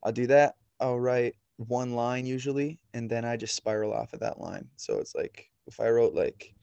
[0.02, 0.56] I'll do that.
[0.80, 4.68] I'll write one line usually, and then I just spiral off of that line.
[4.76, 6.54] So it's like if I wrote like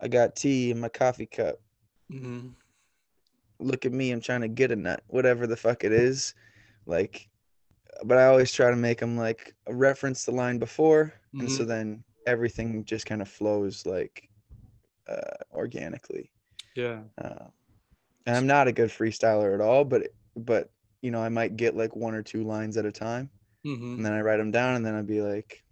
[0.00, 1.56] I got tea in my coffee cup.
[2.10, 2.48] hmm
[3.60, 5.02] Look at me, I'm trying to get a nut.
[5.08, 6.34] Whatever the fuck it is,
[6.86, 7.28] like.
[8.04, 11.68] But I always try to make them like reference the line before, and so Mhm.
[11.68, 14.28] then everything just kind of flows like
[15.08, 16.30] uh, organically.
[16.76, 17.00] Yeah.
[17.16, 17.46] Uh,
[18.28, 20.02] and I'm not a good freestyler at all, but
[20.36, 23.30] but you know I might get like one or two lines at a time,
[23.64, 25.64] hmm and then I write them down, and then I'd be like,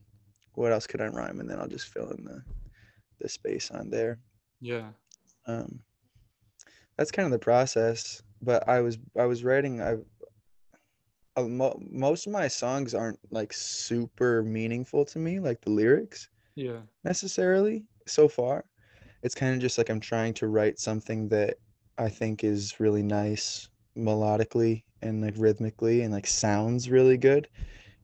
[0.54, 1.38] what else could I rhyme?
[1.40, 2.42] And then I'll just fill in the
[3.20, 4.18] the space on there.
[4.60, 4.88] Yeah.
[5.46, 5.80] um,
[6.96, 8.22] that's kind of the process.
[8.40, 9.82] But I was I was writing.
[9.82, 9.96] I
[11.36, 16.30] uh, mo- most of my songs aren't like super meaningful to me, like the lyrics
[16.54, 16.80] Yeah.
[17.04, 18.64] necessarily so far.
[19.22, 21.56] It's kind of just like I'm trying to write something that
[21.98, 27.48] I think is really nice melodically and like rhythmically and like sounds really good.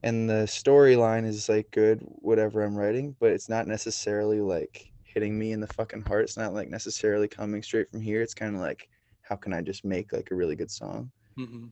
[0.01, 5.37] And the storyline is like good, whatever I'm writing, but it's not necessarily like hitting
[5.37, 6.23] me in the fucking heart.
[6.23, 8.21] It's not like necessarily coming straight from here.
[8.21, 8.89] It's kind of like,
[9.21, 11.11] how can I just make like a really good song?
[11.37, 11.67] hmm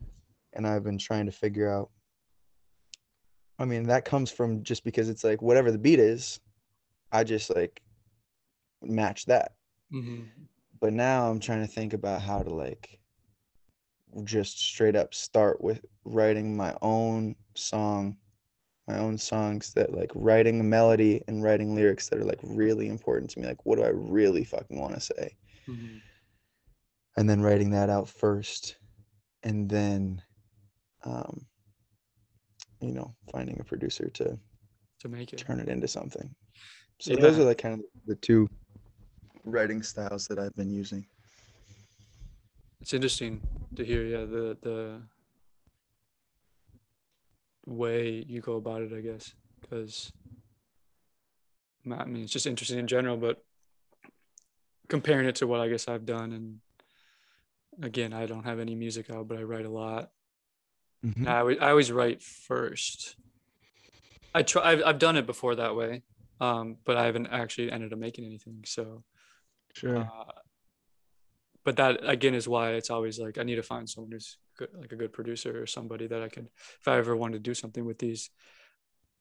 [0.53, 1.89] And I've been trying to figure out.
[3.59, 6.39] I mean, that comes from just because it's like whatever the beat is,
[7.11, 7.81] I just like
[8.81, 9.53] match that.
[9.91, 10.21] hmm
[10.81, 12.99] But now I'm trying to think about how to like
[14.23, 18.17] just straight up start with writing my own song,
[18.87, 22.89] my own songs that like writing a melody and writing lyrics that are like really
[22.89, 23.47] important to me.
[23.47, 25.35] Like, what do I really fucking want to say?
[25.67, 25.97] hmm
[27.15, 28.77] And then writing that out first,
[29.43, 30.21] and then,
[31.03, 31.45] um,
[32.81, 34.39] you know, finding a producer to
[35.01, 35.39] To make it.
[35.39, 36.33] turn it into something.
[36.99, 38.47] So those are like kind of the two
[39.43, 41.05] writing styles that I've been using.
[42.81, 43.41] It's interesting
[43.75, 44.03] to hear.
[44.03, 44.25] Yeah.
[44.25, 45.01] The the
[47.65, 50.11] way you go about it, I guess, because
[51.85, 53.43] I mean it's just interesting in general, but
[54.87, 56.59] comparing it to what I guess I've done, and
[57.83, 60.11] again, I don't have any music out, but I write a lot.
[61.05, 61.27] Mhm.
[61.27, 63.15] I always, I always write first.
[64.33, 64.71] I try.
[64.71, 66.03] I've, I've done it before that way,
[66.39, 68.63] um, but I haven't actually ended up making anything.
[68.65, 69.03] So,
[69.73, 69.97] Sure.
[69.99, 70.31] uh,
[71.63, 74.69] but that again is why it's always like I need to find someone who's good,
[74.73, 76.47] like a good producer or somebody that I could,
[76.79, 78.29] if I ever wanted to do something with these,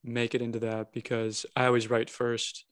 [0.02, 2.64] make it into that because I always write first.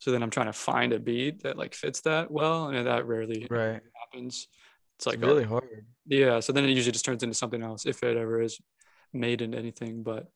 [0.00, 3.06] So then I'm trying to find a beat that like fits that well, and that
[3.06, 3.80] rarely right.
[3.94, 4.48] happens.
[4.96, 5.86] It's It's like really oh, hard.
[6.06, 6.40] yeah.
[6.40, 8.60] So then it usually just turns into something else if it ever is
[9.12, 10.02] made into anything.
[10.02, 10.28] But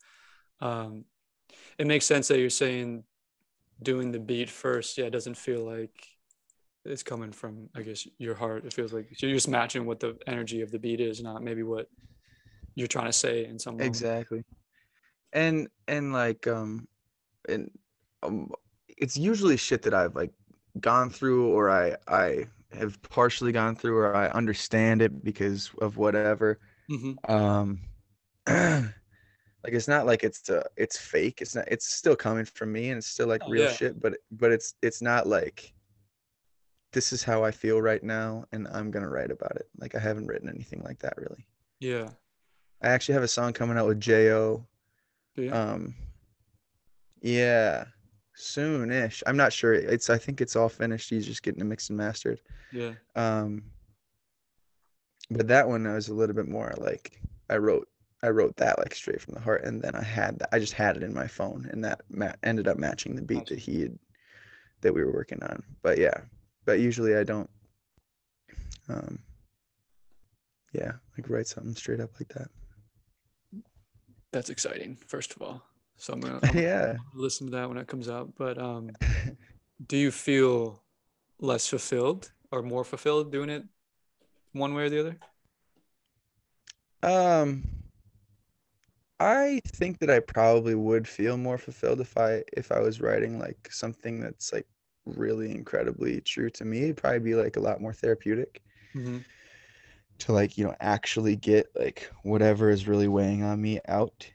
[0.61, 1.05] um,
[1.79, 3.05] it makes sense that you're saying
[3.83, 4.96] doing the beat first.
[4.98, 6.07] Yeah, it doesn't feel like
[6.88, 8.64] it's coming from I guess your heart.
[8.64, 11.62] It feels like you're just matching what the energy of the beat is, not maybe
[11.62, 11.88] what
[12.74, 13.87] you're trying to say in some moment.
[13.94, 14.42] Exactly.
[15.33, 16.88] And and like um
[17.48, 17.70] and
[18.22, 18.51] um
[18.88, 20.33] it's usually shit that I've like
[20.81, 25.96] gone through or I I have partially gone through or I understand it because of
[25.96, 26.59] whatever.
[26.88, 27.81] hmm Um
[28.48, 28.92] like
[29.64, 31.40] it's not like it's uh it's fake.
[31.42, 33.72] It's not it's still coming from me and it's still like Oh, real yeah.
[33.72, 35.72] shit, but but it's it's not like
[36.92, 39.68] this is how I feel right now and I'm gonna write about it.
[39.79, 41.46] Like I haven't written anything like that really.
[41.81, 42.11] Yeah.
[42.83, 44.64] I actually have a song coming out with J.O.
[45.35, 45.53] You?
[45.53, 45.94] Um,
[47.20, 47.85] yeah,
[48.35, 49.22] soon-ish.
[49.27, 49.74] I'm not sure.
[49.74, 51.11] It's I think it's all finished.
[51.11, 52.40] He's just getting it mixed and mastered.
[52.72, 52.92] yeah.
[53.16, 53.64] Um,
[55.31, 57.20] but that one I was a little bit more like
[57.51, 57.88] I wrote
[58.22, 60.72] I wrote that like straight from the heart, and then I had that I just
[60.72, 63.83] had it in my phone, and that ma- ended up matching the beat that he
[63.83, 63.98] had
[64.81, 65.62] that we were working on.
[65.83, 66.20] But yeah,
[66.69, 67.49] but usually I don't.
[68.91, 69.21] Um,
[70.75, 72.49] yeah, like write something straight up like that.
[74.33, 74.99] That's exciting.
[75.07, 75.63] First of all,
[75.97, 76.97] so I'm gonna, I'm gonna yeah.
[77.15, 78.35] listen to that when it comes out.
[78.37, 78.91] But um,
[79.87, 80.83] do you feel
[81.41, 83.65] less fulfilled or more fulfilled doing it
[84.53, 85.17] one way or the other?
[87.03, 87.65] Um,
[89.19, 93.39] I think that I probably would feel more fulfilled if I if I was writing
[93.39, 94.67] like something that's like
[95.16, 96.85] really incredibly true to me.
[96.85, 98.62] It'd probably be like a lot more therapeutic
[98.97, 99.18] Mm-hmm.
[100.21, 104.27] to like, you know, actually get like whatever is really weighing on me out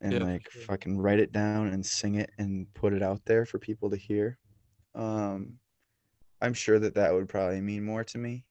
[0.00, 0.66] and Yeah, like sure.
[0.66, 3.96] fucking write it down and sing it and put it out there for people to
[3.96, 4.38] hear.
[4.94, 5.58] Um,
[6.40, 8.44] I'm sure that that would probably mean more to me,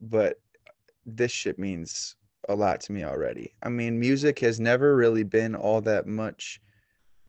[0.00, 0.36] but
[1.06, 2.16] this shit means
[2.48, 3.54] a lot to me already.
[3.62, 6.60] I mean, music has never really been all that much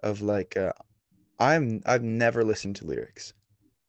[0.04, 0.72] of like uh,
[1.40, 3.34] I'm I've never listened to lyrics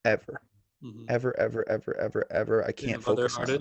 [0.07, 0.41] ever.
[0.83, 1.05] Mm-hmm.
[1.09, 3.61] Ever ever ever ever ever I can't focus on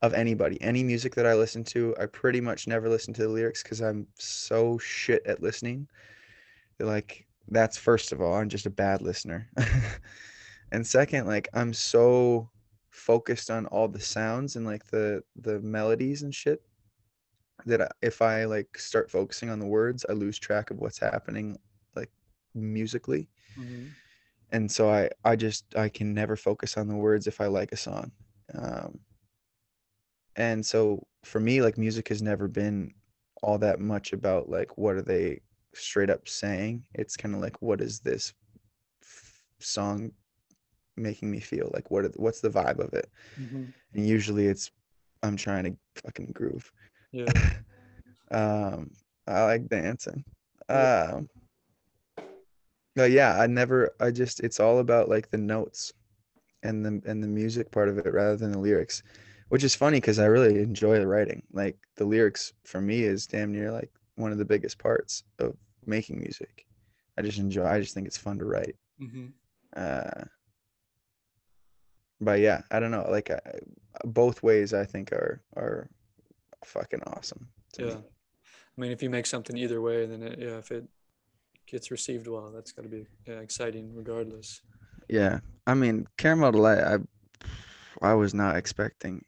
[0.00, 0.60] of anybody.
[0.60, 3.80] Any music that I listen to, I pretty much never listen to the lyrics cuz
[3.80, 5.88] I'm so shit at listening.
[6.78, 9.48] Like that's first of all, I'm just a bad listener.
[10.72, 12.50] and second, like I'm so
[12.90, 16.62] focused on all the sounds and like the the melodies and shit
[17.66, 21.56] that if I like start focusing on the words, I lose track of what's happening
[21.94, 22.10] like
[22.54, 23.28] musically.
[23.58, 23.86] Mm-hmm.
[24.50, 27.72] And so I I just I can never focus on the words if I like
[27.72, 28.12] a song.
[28.54, 29.00] Um
[30.36, 32.94] and so for me like music has never been
[33.42, 35.40] all that much about like what are they
[35.74, 36.84] straight up saying.
[36.94, 38.32] It's kind of like what is this
[39.02, 40.12] f- song
[40.96, 41.70] making me feel?
[41.74, 43.10] Like what are, what's the vibe of it?
[43.40, 43.64] Mm-hmm.
[43.94, 44.70] And usually it's
[45.22, 46.70] I'm trying to fucking groove.
[47.12, 47.32] Yeah.
[48.30, 48.90] Um,
[49.26, 50.24] I like dancing.
[50.68, 51.28] Um,
[52.98, 53.94] but yeah, I never.
[54.00, 54.40] I just.
[54.40, 55.92] It's all about like the notes,
[56.64, 59.04] and the and the music part of it rather than the lyrics,
[59.50, 61.44] which is funny because I really enjoy the writing.
[61.52, 65.56] Like the lyrics for me is damn near like one of the biggest parts of
[65.86, 66.66] making music.
[67.16, 67.66] I just enjoy.
[67.66, 68.74] I just think it's fun to write.
[69.00, 69.26] Mm-hmm.
[69.76, 70.24] Uh,
[72.20, 73.06] but yeah, I don't know.
[73.08, 73.40] Like I,
[74.02, 75.88] both ways, I think are are
[76.64, 77.46] fucking awesome.
[77.74, 77.88] to me.
[77.90, 77.96] Yeah.
[77.96, 80.84] I mean, if you make something either way, then it, yeah, if it
[81.70, 84.62] gets received well, that's got to be yeah, exciting regardless.
[85.08, 86.98] Yeah, I mean, Caramel Delight, I
[88.02, 89.24] I was not expecting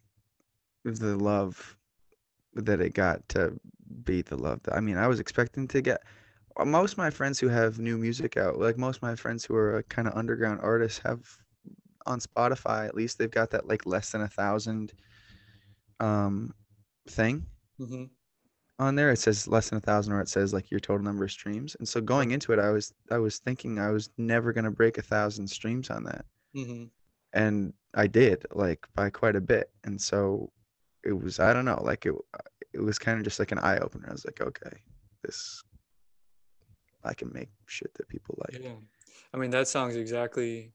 [0.84, 1.76] the love
[2.54, 3.58] that it got to
[4.04, 6.02] be the love that I mean, I was expecting to get
[6.56, 9.44] uh, most of my friends who have new music out, like most of my friends
[9.44, 11.38] who are kind of underground artists have
[12.06, 14.92] on Spotify, at least they've got that like less than a thousand
[16.00, 16.54] um
[17.08, 17.46] thing
[17.80, 18.04] Mm-hmm.
[18.80, 19.10] On there.
[19.10, 21.76] It says less than a thousand or it says like your total number of streams.
[21.78, 24.98] And so going into it, I was I was thinking I was never gonna break
[24.98, 26.24] a thousand streams on that.
[26.56, 26.84] Mm-hmm.
[27.32, 29.70] and I did like by quite a bit.
[29.84, 30.50] And so
[31.04, 32.14] it was I don't know, like it
[32.72, 34.06] it was kind of just like an eye opener.
[34.08, 34.76] I was like, okay,
[35.22, 35.62] this
[37.04, 38.62] I can make shit that people like.
[38.62, 38.80] Yeah.
[39.32, 40.72] I mean, that song's exactly.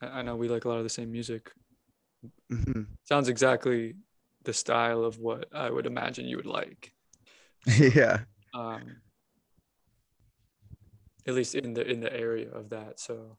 [0.00, 1.50] I know we like a lot of the same music.
[2.50, 3.94] hmm Sounds exactly
[4.44, 6.92] the style of what I would imagine you would like.
[7.78, 8.20] yeah.
[8.54, 9.02] Um,
[11.26, 13.00] at least in the in the area of that.
[13.00, 13.36] So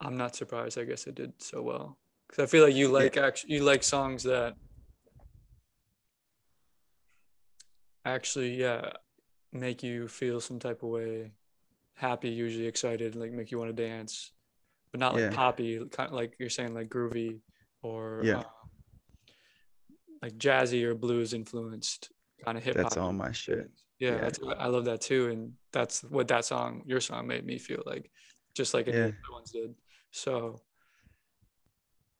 [0.00, 0.78] I'm not surprised.
[0.78, 1.98] I guess it did so well
[2.28, 4.54] because I feel like you like actually you like songs that
[8.04, 8.90] actually yeah
[9.52, 11.32] make you feel some type of way,
[11.94, 14.32] happy, usually excited, like make you want to dance,
[14.90, 15.30] but not like Yeah.
[15.30, 17.40] poppy, kind of like you're saying like groovy
[17.82, 18.38] or Yeah.
[18.38, 18.44] um,
[20.24, 22.08] like jazzy or blues influenced
[22.42, 22.82] kind of hip hop.
[22.84, 23.70] That's all my shit.
[23.98, 24.54] Yeah, Yeah.
[24.58, 28.10] I love that too, and that's what that song, your song, made me feel like,
[28.54, 29.02] just like any Yeah.
[29.08, 29.74] the other ones did.
[30.12, 30.60] So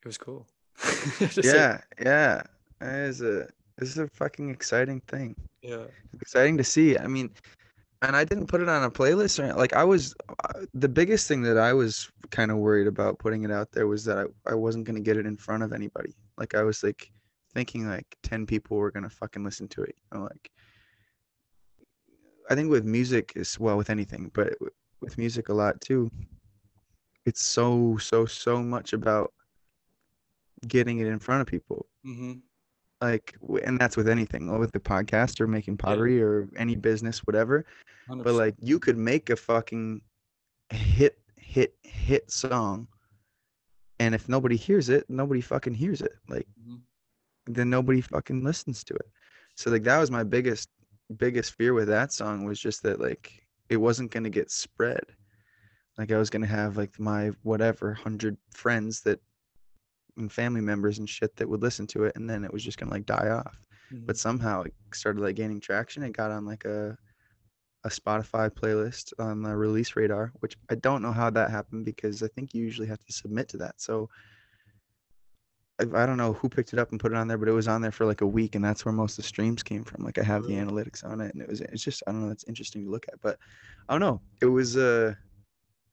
[0.03, 0.47] it was cool.
[1.43, 2.43] Yeah, yeah.
[2.83, 3.49] It is a
[3.79, 5.35] this is a fucking exciting thing.
[5.63, 5.85] yeah,
[6.21, 6.99] exciting to see.
[6.99, 7.31] I mean,
[8.03, 11.27] and I didn't put it on a playlist or like I was uh, the biggest
[11.27, 14.53] thing that I was kind of worried about putting it out there was that I,
[14.53, 16.13] I wasn't going to get it in front of anybody.
[16.37, 17.11] Like I was like
[17.55, 19.95] thinking like 10 people were going to fucking listen to it.
[20.13, 20.51] You know, like
[22.51, 24.55] I think with music is well with anything, but
[25.01, 26.11] with music a lot too.
[27.27, 29.33] It's so so so much about
[30.69, 32.33] getting it in front of people hmm
[33.03, 33.35] like
[33.65, 37.67] and that's with anything with the podcast or making pottery or any business whatever
[38.25, 40.01] but like you could make a fucking
[40.71, 42.87] hit hit hit song
[43.99, 46.81] and if nobody hears it nobody fucking hears it like Mhm.
[47.47, 49.09] Then nobody fucking listens to it
[49.55, 50.69] so like that was my biggest
[51.17, 55.05] biggest fear with that song was just that like it wasn't going to get spread
[55.99, 59.21] like i was going to have like my whatever 100 friends that
[60.17, 62.79] and family members and shit that would listen to it and then it was just
[62.79, 63.61] going to like die off
[64.07, 64.19] but Mhm.
[64.19, 66.03] somehow it started like gaining traction.
[66.03, 66.97] It got on like a
[67.85, 72.23] a Spotify playlist on the release radar, which I don't know how that happened because
[72.23, 73.81] I think you usually have to submit to that.
[73.81, 74.09] So
[75.81, 77.53] I, I don't know who picked it up and put it on there, but it
[77.53, 79.85] was on there for like a week, and that's where most of the streams came
[79.85, 80.05] from.
[80.05, 82.31] Like I have the analytics on it, and it was it's just I don't know.
[82.33, 83.39] It's interesting to look at, but
[83.89, 84.21] I don't know.
[84.41, 85.15] It was uh,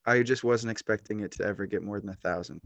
[0.05, 2.61] I just wasn't expecting it to ever get more than a thousand.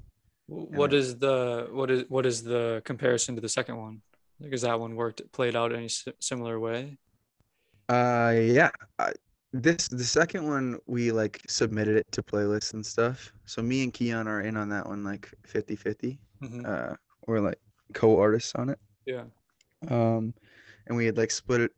[0.47, 4.01] What is the what is what is the comparison to the second one?
[4.41, 6.97] Because that one worked played out any si- similar way.
[7.89, 8.69] Uh, yeah.
[8.99, 9.13] I,
[9.53, 13.31] this the second one we like submitted it to playlists and stuff.
[13.45, 16.17] So me and Keon are in on that one like 50-50.
[16.43, 16.65] Mhm.
[16.65, 16.95] Uh,
[17.27, 17.59] we're like
[17.93, 18.79] co-artists on it.
[19.05, 19.23] Yeah.
[19.89, 20.33] Um,
[20.87, 21.71] and we had like split it,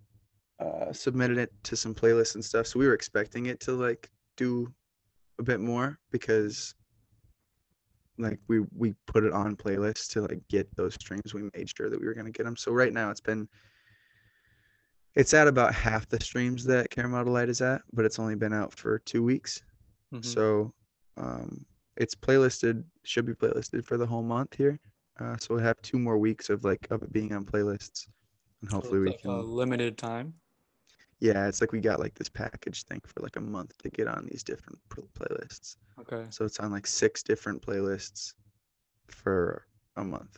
[0.60, 2.68] uh, submitted it to some playlists and stuff.
[2.68, 4.72] So we were expecting it to like do
[5.40, 6.74] a bit more because
[8.18, 11.34] like we we put it on playlists to like get those streams.
[11.34, 12.56] We made sure that we were gonna get them.
[12.56, 13.48] So right now it's been
[15.16, 18.54] it's at about half the streams that Caramel Delight is at, but it's only been
[18.54, 19.62] out for two weeks.
[20.14, 20.24] Mhm.
[20.24, 20.74] So
[21.18, 24.80] um, it's playlisted, should be playlisted for the whole month here.
[25.20, 28.08] Uh, so we have two more weeks of like of it being on playlists,
[28.62, 29.32] and So hopefully it's we like can.
[29.32, 30.34] a limited time.
[31.20, 34.08] Yeah, it's like we got like this package thing for like a month to get
[34.08, 35.78] on these different playlists.
[36.02, 38.34] Okay, So it's on like six different playlists
[39.08, 39.66] for
[39.96, 40.38] a month.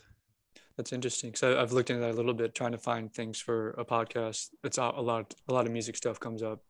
[0.78, 1.36] that's interesting.
[1.36, 4.52] So I've looked into that a little bit, trying to find things for a podcast.
[4.64, 6.62] It's a a lot a lot of music stuff comes up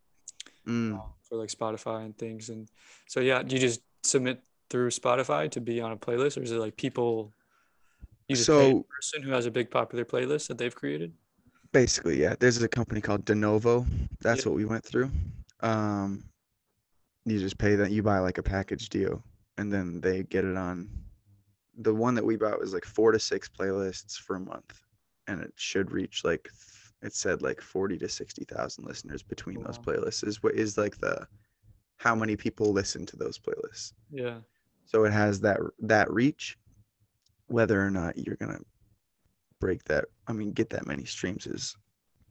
[0.68, 0.93] Mm.
[0.93, 2.49] um, for like Spotify and things.
[2.49, 2.68] And
[3.07, 6.60] so yeah, you just submit through Spotify to be on a playlist, or is it
[6.60, 7.34] like people?
[8.30, 11.13] Just pay a So- person who has a big popular playlist that they've created.
[11.71, 12.36] Basically, yeah.
[12.39, 13.86] There's a company called Denovo.
[14.21, 14.49] That's Yeah.
[14.49, 15.11] what we went through.
[15.61, 16.23] Um,
[17.25, 17.91] you just pay that.
[17.91, 19.23] You buy like a package deal,
[19.57, 20.89] and then they get it on.
[21.77, 24.82] The one that we bought was like four to six playlists for a month,
[25.27, 26.49] and it should reach like
[27.01, 30.25] it said like forty to sixty thousand listeners between those playlists.
[30.27, 31.27] Is what is like the
[31.97, 33.93] how many people listen to those playlists.
[34.11, 34.39] Yeah.
[34.86, 36.57] So it has that that reach.
[37.50, 38.62] Whether or not you're gonna
[39.60, 41.76] break that, I mean, get that many streams is,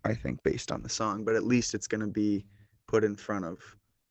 [0.04, 1.24] I think, based on the song.
[1.24, 2.46] But at least it's gonna be
[2.86, 3.58] put in front of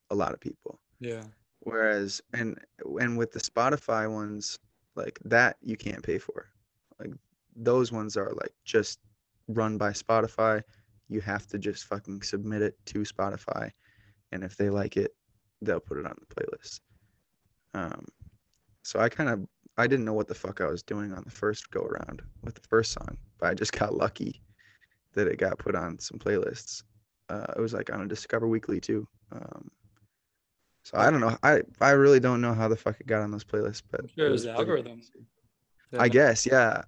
[0.10, 0.80] a lot of people.
[1.00, 1.24] Yeah.
[1.62, 2.58] Whereas, and
[3.02, 4.60] and with the Spotify ones,
[4.96, 6.48] like that, you can't pay for.
[7.00, 7.12] Like
[7.56, 9.00] those ones are like just
[9.48, 10.62] run by Spotify.
[11.10, 13.72] You have to just fucking submit it to Spotify,
[14.32, 15.16] and if they like it,
[15.62, 16.82] they'll put it on the playlist.
[17.74, 18.06] Um,
[18.84, 19.46] so I kind of
[19.78, 22.56] I didn't know what the fuck I was doing on the first go around with
[22.56, 24.42] the first song, but I just got lucky
[25.14, 26.84] that it got put on some playlists.
[27.30, 29.08] Uh, it was like on a Discover Weekly too.
[29.32, 29.70] Um,
[30.84, 31.38] so I don't know.
[31.44, 34.08] I I really don't know how the fuck it got on those playlists, but I'm
[34.08, 35.02] sure it it was the algorithm.
[35.92, 36.84] that I guess, yeah.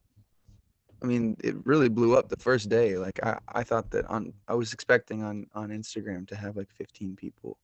[1.01, 2.97] I mean, it really blew up the first day.
[2.97, 6.69] Like I, I thought that on I was expecting on on Instagram to have like
[6.71, 7.57] 15 people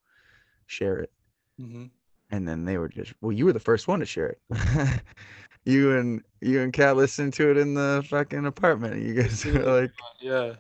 [0.68, 1.12] share it.
[1.58, 1.86] hmm
[2.32, 4.40] And then they were just well, you were the first one to share it.
[5.66, 9.02] you and you and Kat listened to it in the fucking apartment.
[9.02, 10.54] You guys were like Yeah.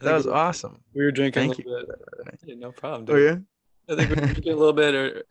[0.00, 0.80] That was we- awesome.
[0.94, 2.40] We were drinking Thank a little bit.
[2.44, 3.06] Yeah, no problem.
[3.08, 3.36] Oh yeah.
[3.90, 5.22] I think we were drinking a little bit, or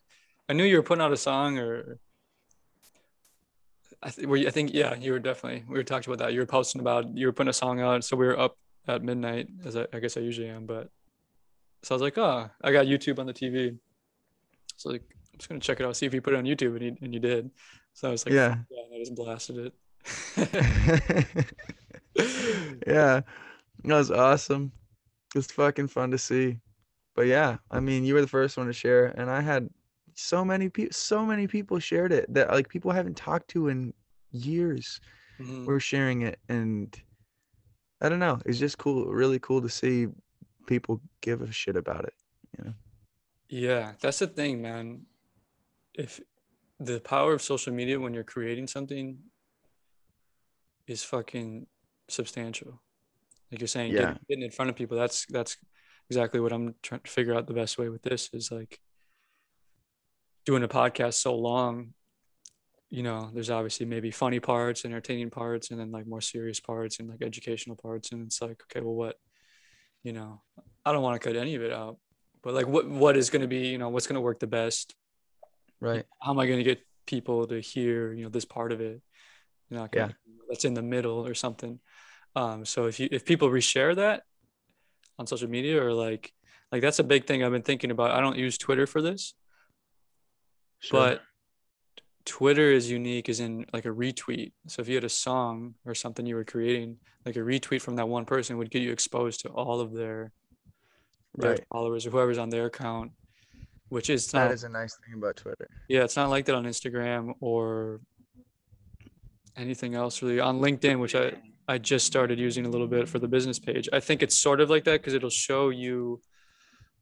[0.50, 2.00] I knew you were putting out a song, or
[4.02, 5.64] I, th- were you, I think yeah, you were definitely.
[5.68, 6.34] We were talking about that.
[6.34, 9.04] You were posting about you were putting a song out, so we were up at
[9.04, 10.66] midnight, as I, I guess I usually am.
[10.66, 10.90] But
[11.84, 13.78] so I was like, oh, I got YouTube on the TV.
[14.76, 15.04] So like,
[15.38, 17.14] just gonna check it out, see if you put it on YouTube, and you and
[17.14, 17.52] you did.
[17.94, 18.58] So I was like, Yeah.
[18.70, 19.74] yeah, I just blasted it.
[22.88, 23.22] yeah,
[23.84, 24.72] that was awesome.
[25.34, 26.60] It was fucking fun to see.
[27.16, 29.70] But yeah, I mean, you were the first one to share, and I had
[30.14, 33.70] so many people, so many people shared it that like people I haven't talked to
[33.70, 33.94] in
[34.32, 35.00] years
[35.40, 35.66] Mhm.
[35.66, 36.96] were sharing it, and
[38.02, 40.08] I don't know, it's just cool, really cool to see
[40.68, 42.14] people give a shit about it.
[43.50, 45.06] Yeah, that's the thing, man.
[45.98, 46.22] If
[46.80, 49.18] the power of social media when you're creating something
[50.86, 51.68] is fucking
[52.08, 52.82] substantial.
[53.52, 54.00] Like you're saying, Yeah.
[54.00, 55.58] getting, getting in front of people, that's that's
[56.10, 58.80] exactly what I'm trying to figure out the best way with this is like
[60.46, 61.94] doing a podcast so long,
[62.90, 67.00] you know, there's obviously maybe funny parts, entertaining parts, and then like more serious parts
[67.00, 68.12] and like educational parts.
[68.12, 69.16] And it's like, okay, well, what,
[70.04, 70.42] you know,
[70.86, 71.98] I don't want to cut any of it out,
[72.44, 74.48] but like, what what is going to be, you know, what's going to work the
[74.48, 74.96] best?
[75.80, 76.06] Right.
[76.22, 79.02] How am I going to get people to hear, you know, this part of it?
[79.70, 80.16] You're not gonna,
[80.50, 81.80] that's in the middle or something.
[82.36, 84.24] Um, so if you if people reshare that
[85.20, 86.32] on social media or like
[86.72, 88.12] like that's a big thing I've been thinking about.
[88.12, 89.34] I don't use Twitter for this,
[90.80, 91.00] Sure.
[91.00, 91.22] but
[92.26, 94.52] Twitter is unique as in like a retweet.
[94.68, 97.96] So if you had a song or something you were creating, like a retweet from
[97.96, 100.32] that one person would get you exposed to all of their
[101.36, 101.66] their Right.
[101.72, 103.12] followers or whoever's on their account,
[103.90, 105.70] which is not that is a nice thing about Twitter.
[105.88, 108.02] yeah, it's not like that on Instagram or
[109.56, 110.40] anything else really.
[110.40, 111.34] On LinkedIn, which I
[111.68, 113.90] I just started using a little bit for the business page.
[113.92, 116.22] I think it's sort of like that because it'll show you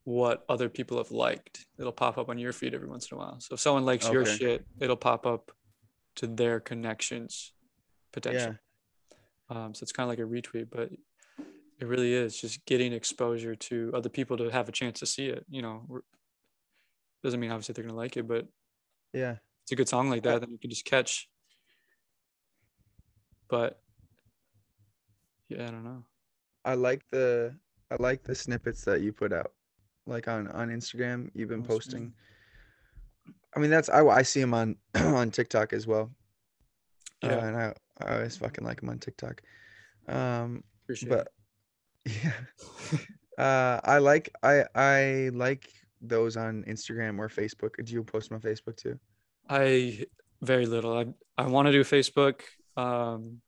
[0.06, 1.66] what other people have liked.
[1.80, 3.40] It'll pop up on your feed every once in a while.
[3.40, 5.52] So if someone likes your shit, it'll pop up
[6.16, 7.54] to their connections
[8.12, 8.56] potential.
[9.50, 9.66] Yeah.
[9.66, 10.92] Um, so it's kind of like a retweet, but
[11.80, 15.28] it really is just getting exposure to other people to have a chance to see
[15.28, 15.46] it.
[15.50, 16.02] You know,
[17.26, 18.48] doesn't mean obviously they're gonna like it, but
[19.12, 19.38] Yeah.
[19.64, 21.28] it's a good song like that, then you can just catch.
[23.50, 23.82] But
[25.50, 26.04] yeah, I don't know.
[26.64, 27.56] I like the
[27.90, 29.54] I like the snippets that you put out,
[30.06, 31.32] like on on Instagram.
[31.34, 32.14] You've been On posting.
[33.56, 36.12] I mean, that's I I see them on on TikTok as well,
[37.24, 39.42] uh, Yeah, and I I always fucking like them on TikTok.
[40.08, 41.28] Um, appreciate but
[42.06, 42.34] yeah,
[43.38, 45.72] uh, I like I I like
[46.10, 47.84] those on Instagram or Facebook.
[47.84, 48.99] Do you post them on Facebook too?
[49.49, 50.06] I
[50.41, 50.97] very little.
[50.97, 51.06] I
[51.38, 52.41] I want to do Facebook.
[52.78, 53.41] Um,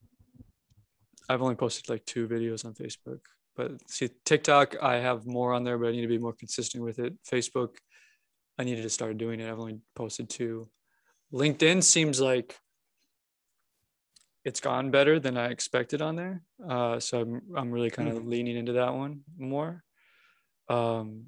[1.29, 3.19] I've only posted like two videos on Facebook,
[3.55, 6.83] but see TikTok, I have more on there, but I need to be more consistent
[6.83, 7.13] with it.
[7.29, 7.75] Facebook,
[8.57, 9.49] I needed to start doing it.
[9.49, 10.69] I've only posted two.
[11.33, 12.55] LinkedIn seems like
[14.45, 16.41] it's gone better than I expected on there.
[16.65, 19.83] Uh, so I'm I'm really kind of leaning into that one more.
[20.69, 21.27] Um,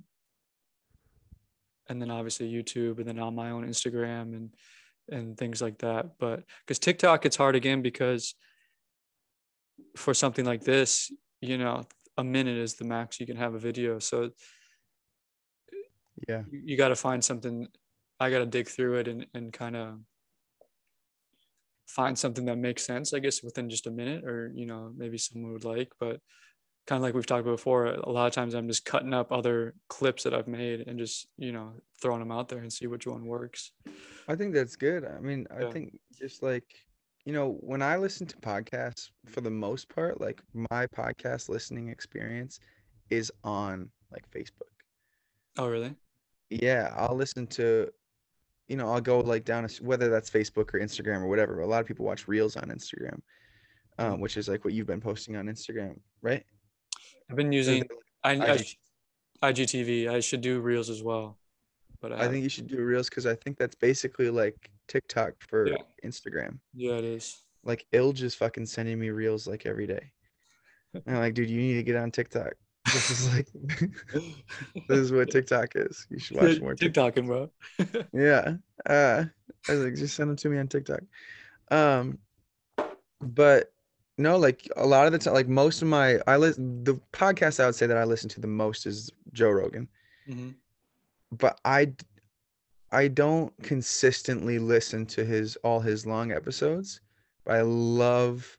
[1.90, 4.54] and then obviously YouTube, and then on my own Instagram and
[5.12, 6.18] and things like that.
[6.20, 8.36] But because TikTok, it's hard again because
[9.98, 11.12] for something like this,
[11.42, 11.84] you know,
[12.18, 14.00] a minute is the max you can have a video.
[14.00, 14.32] So
[16.28, 16.44] Yeah.
[16.52, 17.68] you, you got to find something.
[18.20, 20.00] I got to dig through it and, and kind of
[21.88, 25.18] find something that makes sense, I guess, within just a minute or, you know, maybe
[25.18, 25.92] someone would like.
[26.00, 26.20] But
[26.90, 29.32] kind of like we've talked about before, a lot of times I'm just cutting up
[29.32, 32.88] other clips that I've made and just, you know, throwing them out there and see
[32.88, 33.74] which one works.
[34.28, 35.06] I think that's good.
[35.06, 36.66] I mean, I think just like,
[37.26, 41.90] you know, when I listen to podcasts, for the most part, like my podcast listening
[41.90, 42.60] experience
[43.12, 44.74] is on like Facebook.
[45.60, 45.94] Oh, really?
[46.50, 47.88] Yeah, I'll listen to,
[48.68, 51.60] you know, I'll go like down, a whether that's Facebook or Instagram or whatever.
[51.60, 53.22] A lot of people watch Reels on Instagram,
[54.00, 54.22] um, Mhm.
[54.22, 56.44] which is like what you've been posting on Instagram, right?
[57.30, 57.84] I've been using
[58.24, 58.78] I, I, IG.
[59.44, 60.10] IGTV.
[60.10, 61.38] I should do reels as well.
[62.02, 65.34] But I, I think you should do Reels because I think that's basically like TikTok
[65.50, 65.76] for Yeah.
[66.06, 66.60] Instagram.
[66.74, 67.44] yeah, it is.
[67.66, 70.12] Like Ilge is fucking sending me Reels like every day.
[70.94, 72.54] And I'm like, dude, you need to get on TikTok.
[72.94, 73.48] This is like,
[74.88, 76.08] this is what TikTok is.
[76.10, 77.16] You should watch more TikTok.
[77.16, 77.52] TikToking, bro.
[78.14, 78.54] Yeah.
[78.86, 79.26] Uh,
[79.68, 81.02] I was like, just send them to me on TikTok.
[81.70, 82.18] Um,
[83.22, 83.72] but
[84.20, 87.60] No, like a lot of the time, like most of my I listen the podcast
[87.60, 89.88] I would say that I listen to the most is Joe Rogan,
[90.28, 90.50] hmm
[91.32, 91.60] but
[92.92, 97.02] I don't consistently listen to his all his long episodes,
[97.46, 98.58] but I love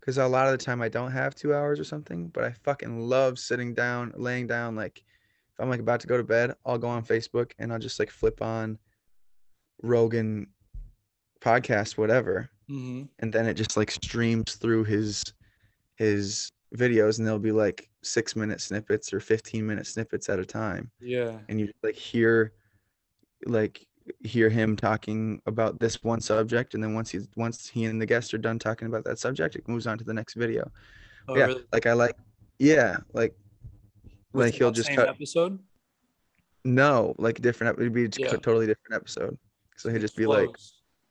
[0.00, 2.50] because a lot of the time I don't have two hours or something, but I
[2.50, 4.74] fucking love sitting down, laying down.
[4.76, 5.04] Like
[5.52, 7.98] if I'm like about to go to bed, I'll go on Facebook and I'll just
[8.00, 8.78] like flip on
[9.82, 10.48] Rogan
[11.40, 15.22] podcast, whatever, hmm and then it just like streams through his
[15.96, 20.44] his videos, and they'll be like six minute snippets or 15 minute snippets at a
[20.44, 21.38] time, Yeah.
[21.48, 22.52] and you like hear
[23.46, 23.86] like
[24.24, 28.06] hear him talking about this one subject and then once he's once he and the
[28.06, 30.70] guest are done talking about that subject it moves on to the next video
[31.28, 31.64] Oh, yeah really?
[31.72, 32.14] like i like
[32.60, 33.34] yeah like
[34.32, 35.58] like he'll just cut episode.
[36.64, 38.36] no like different it'd be a Yeah.
[38.36, 39.36] totally different episode
[39.76, 40.50] so he'd just be like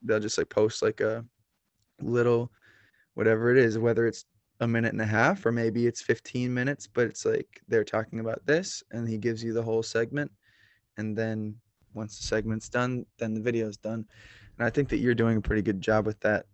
[0.02, 1.24] they'll just like post like a
[2.02, 2.52] little
[3.14, 4.26] whatever it is whether it's
[4.62, 8.20] a minute and a half or maybe it's 15 minutes but it's like they're talking
[8.20, 10.32] about this and he gives you the whole segment
[10.98, 11.56] and then
[11.94, 14.06] once the segment's done then the video's done.
[14.58, 16.46] And i think that you're doing a pretty good job with that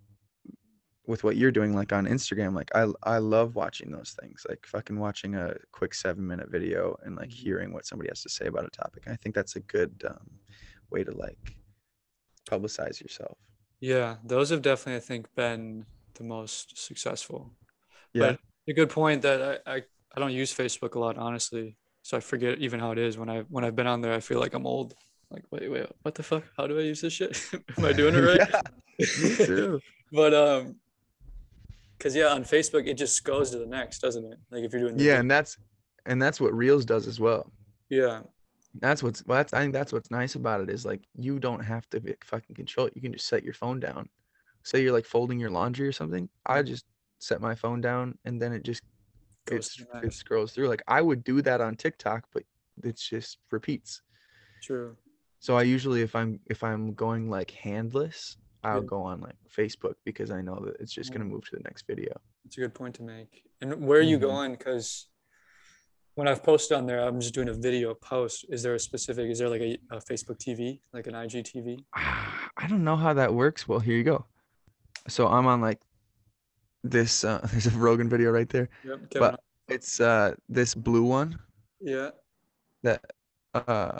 [1.07, 2.55] with what you're doing like on instagram.
[2.55, 6.95] Like i i love watching those things like fucking watching a quick seven minute video
[7.03, 7.33] and like Mhm.
[7.33, 9.03] hearing what somebody has to say about a topic.
[9.07, 10.39] I think that's a good um,
[10.91, 11.57] way to like
[12.49, 13.37] publicize yourself
[13.81, 17.51] Yeah, those have definitely, I think, been the most successful.
[18.13, 19.83] yeah But a good point that I, I,
[20.15, 21.75] I don't use Facebook a lot, honestly.
[22.03, 24.13] So I forget even how it is when I when I've been on there.
[24.13, 24.93] I feel like I'm old.
[25.29, 26.43] Like, wait, wait, what the fuck?
[26.57, 27.39] How do I use this shit?
[27.77, 28.49] Am I doing it right?
[28.99, 29.79] Yeah, me too.
[30.11, 30.75] but um,
[31.99, 34.37] cause yeah, on Facebook it just goes to the next, doesn't it?
[34.51, 35.57] Like if you're doing yeah and that's
[36.05, 37.51] and that's what reels does as well
[37.91, 38.21] yeah,
[38.79, 41.59] that's what's well, that's i think that's what's nice about it is like you don't
[41.59, 44.07] have to be, fucking control it you can just set your phone down
[44.63, 46.67] say you're like folding your laundry or something i Mhm.
[46.67, 46.85] just
[47.19, 48.81] set my phone down and then it just
[49.45, 52.43] goes it's, to the it scrolls through like i would do that on tiktok but
[52.83, 54.01] it's just repeats
[54.61, 54.95] True.
[55.39, 58.85] so i usually if i'm if i'm going like handless i'll Yeah.
[58.87, 61.31] go on like facebook because i know that it's just going to Mm.
[61.31, 62.13] move to the next video
[62.45, 63.43] It's a good point to make.
[63.61, 64.21] And where are you Mhm.
[64.21, 64.51] going?
[64.53, 65.07] Because
[66.15, 68.45] when I've posted on there, I'm just doing a video post.
[68.49, 69.29] Is there a specific?
[69.29, 71.83] Is there like a, a Facebook TV, like an IGTV?
[71.93, 73.67] I don't know how that works.
[73.67, 74.25] Well, here you go.
[75.07, 75.79] So I'm on like
[76.83, 77.23] this.
[77.23, 78.69] Uh, there's a Rogan video right there.
[78.85, 78.99] Yep.
[79.13, 81.39] But it's uh this blue one
[81.79, 82.09] yeah.
[82.83, 83.01] that
[83.53, 83.99] uh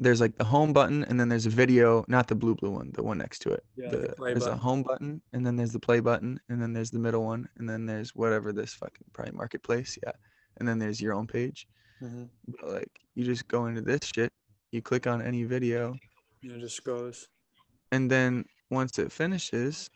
[0.00, 2.90] there's like the home button and then there's a video, not the blue blue one,
[2.94, 3.64] the one next to it.
[3.76, 4.54] Yeah, the, the there's button.
[4.54, 7.48] a home button and then there's the play button and then there's the middle one
[7.58, 10.12] and then there's whatever this fucking probably marketplace, yeah.
[10.58, 11.66] And then there's your own page.
[12.00, 12.24] hmm
[12.60, 14.32] But like you just go into this shit,
[14.72, 15.96] you click on any video,
[16.42, 17.28] And it just goes.
[17.92, 19.88] and then once it finishes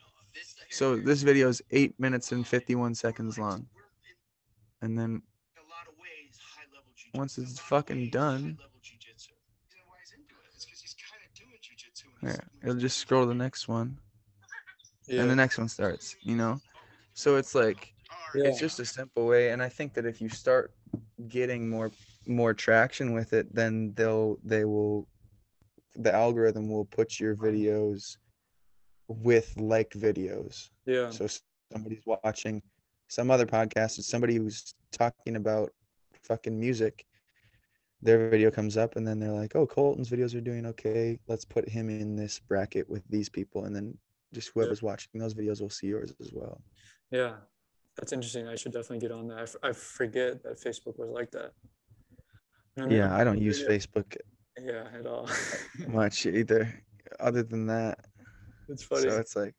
[0.69, 3.67] so this video is 8 minutes and 51 seconds long
[4.81, 5.21] and then
[7.13, 8.57] once it's fucking done
[12.23, 13.99] yeah, it'll just scroll to the next one
[15.07, 15.21] Yeah.
[15.21, 16.59] and the next one starts you know
[17.13, 17.92] so it's like
[18.35, 18.45] yeah.
[18.45, 20.73] it's just a simple way and i think that if you start
[21.27, 21.91] getting more
[22.27, 25.07] more traction with it then they'll they will
[25.95, 28.17] the algorithm will put your videos
[29.07, 31.09] with like videos yeah.
[31.09, 31.27] So
[31.71, 32.61] somebody's watching
[33.07, 35.71] some other podcast, and somebody who's talking about
[36.23, 37.05] fucking music.
[38.01, 41.19] Their video comes up, and then they're like, "Oh, Colton's videos are doing okay.
[41.27, 43.97] Let's put him in this bracket with these people." And then
[44.33, 46.61] just whoever's watching those videos will see yours as well.
[47.11, 47.35] Yeah.
[47.97, 48.47] That's interesting.
[48.47, 49.37] I should definitely get on that.
[49.37, 51.51] I, f- I forget that Facebook was like that.
[52.89, 53.63] Yeah, I don't use.
[53.63, 54.17] Facebook
[54.59, 55.29] Yeah, at all.
[55.87, 56.73] much either.
[57.19, 57.99] Other than that,
[58.67, 59.03] it's funny.
[59.09, 59.53] so it's like,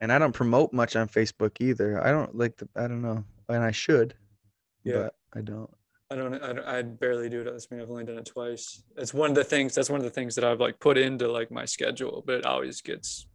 [0.00, 2.00] and I don't promote much on Facebook either.
[2.04, 2.68] I don't like the.
[2.76, 4.14] I don't know, and I should,
[4.84, 4.94] Yeah.
[4.94, 5.70] but I don't.
[6.10, 7.44] I don't, I don't, I barely do it.
[7.44, 8.84] That's mean I've only done it twice.
[8.96, 11.26] It's one of the things, that's one of the things that I've like put into
[11.26, 13.26] like my schedule, but it always gets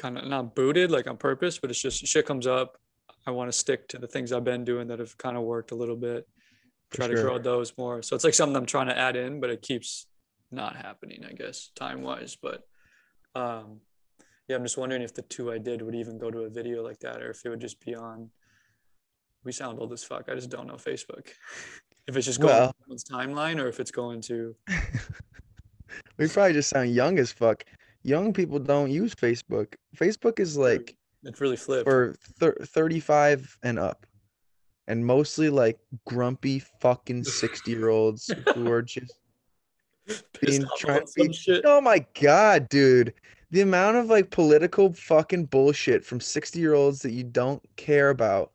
[0.00, 2.78] kind of not booted like on purpose, but it's just shit comes up.
[3.26, 5.72] I want to stick to the things I've been doing that have kind of worked
[5.72, 6.26] a little bit,
[6.90, 8.02] try to grow those more.
[8.02, 10.06] So it's like something I'm trying to add in, but it keeps
[10.50, 12.36] not happening, I guess, time wise.
[12.40, 12.62] But
[13.34, 13.80] um,
[14.48, 16.82] yeah, I'm just wondering if the two I did would even go to a video
[16.82, 18.30] like that or if it would just be on
[19.44, 20.28] we sound old as fuck.
[20.30, 21.28] I just don't know Facebook.
[22.08, 24.56] If it's just going Well- to someone's timeline or if it's going to
[26.18, 27.62] we probably just sound young as fuck.
[28.02, 29.74] Young people don't use Facebook.
[29.96, 31.84] Facebook is like it's really flipped.
[31.88, 34.06] for thir- 35 and up.
[34.88, 39.12] And mostly like grumpy fucking 60 year olds who are just
[40.40, 41.62] being trying to be- shit.
[41.64, 43.12] Oh my god, dude.
[43.50, 48.10] the amount of like political fucking bullshit from 60 year olds that you don't care
[48.10, 48.52] about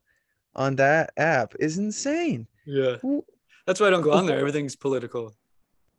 [0.54, 2.46] on that app is insane.
[2.66, 2.96] Yeah.
[3.66, 4.38] That's why I don't go on there.
[4.38, 5.34] Everything's political.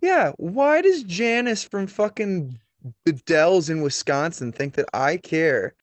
[0.01, 2.59] Yeah, why does Janice from fucking
[3.05, 4.51] the Dells in Wisconsin.
[4.51, 5.75] Think that I care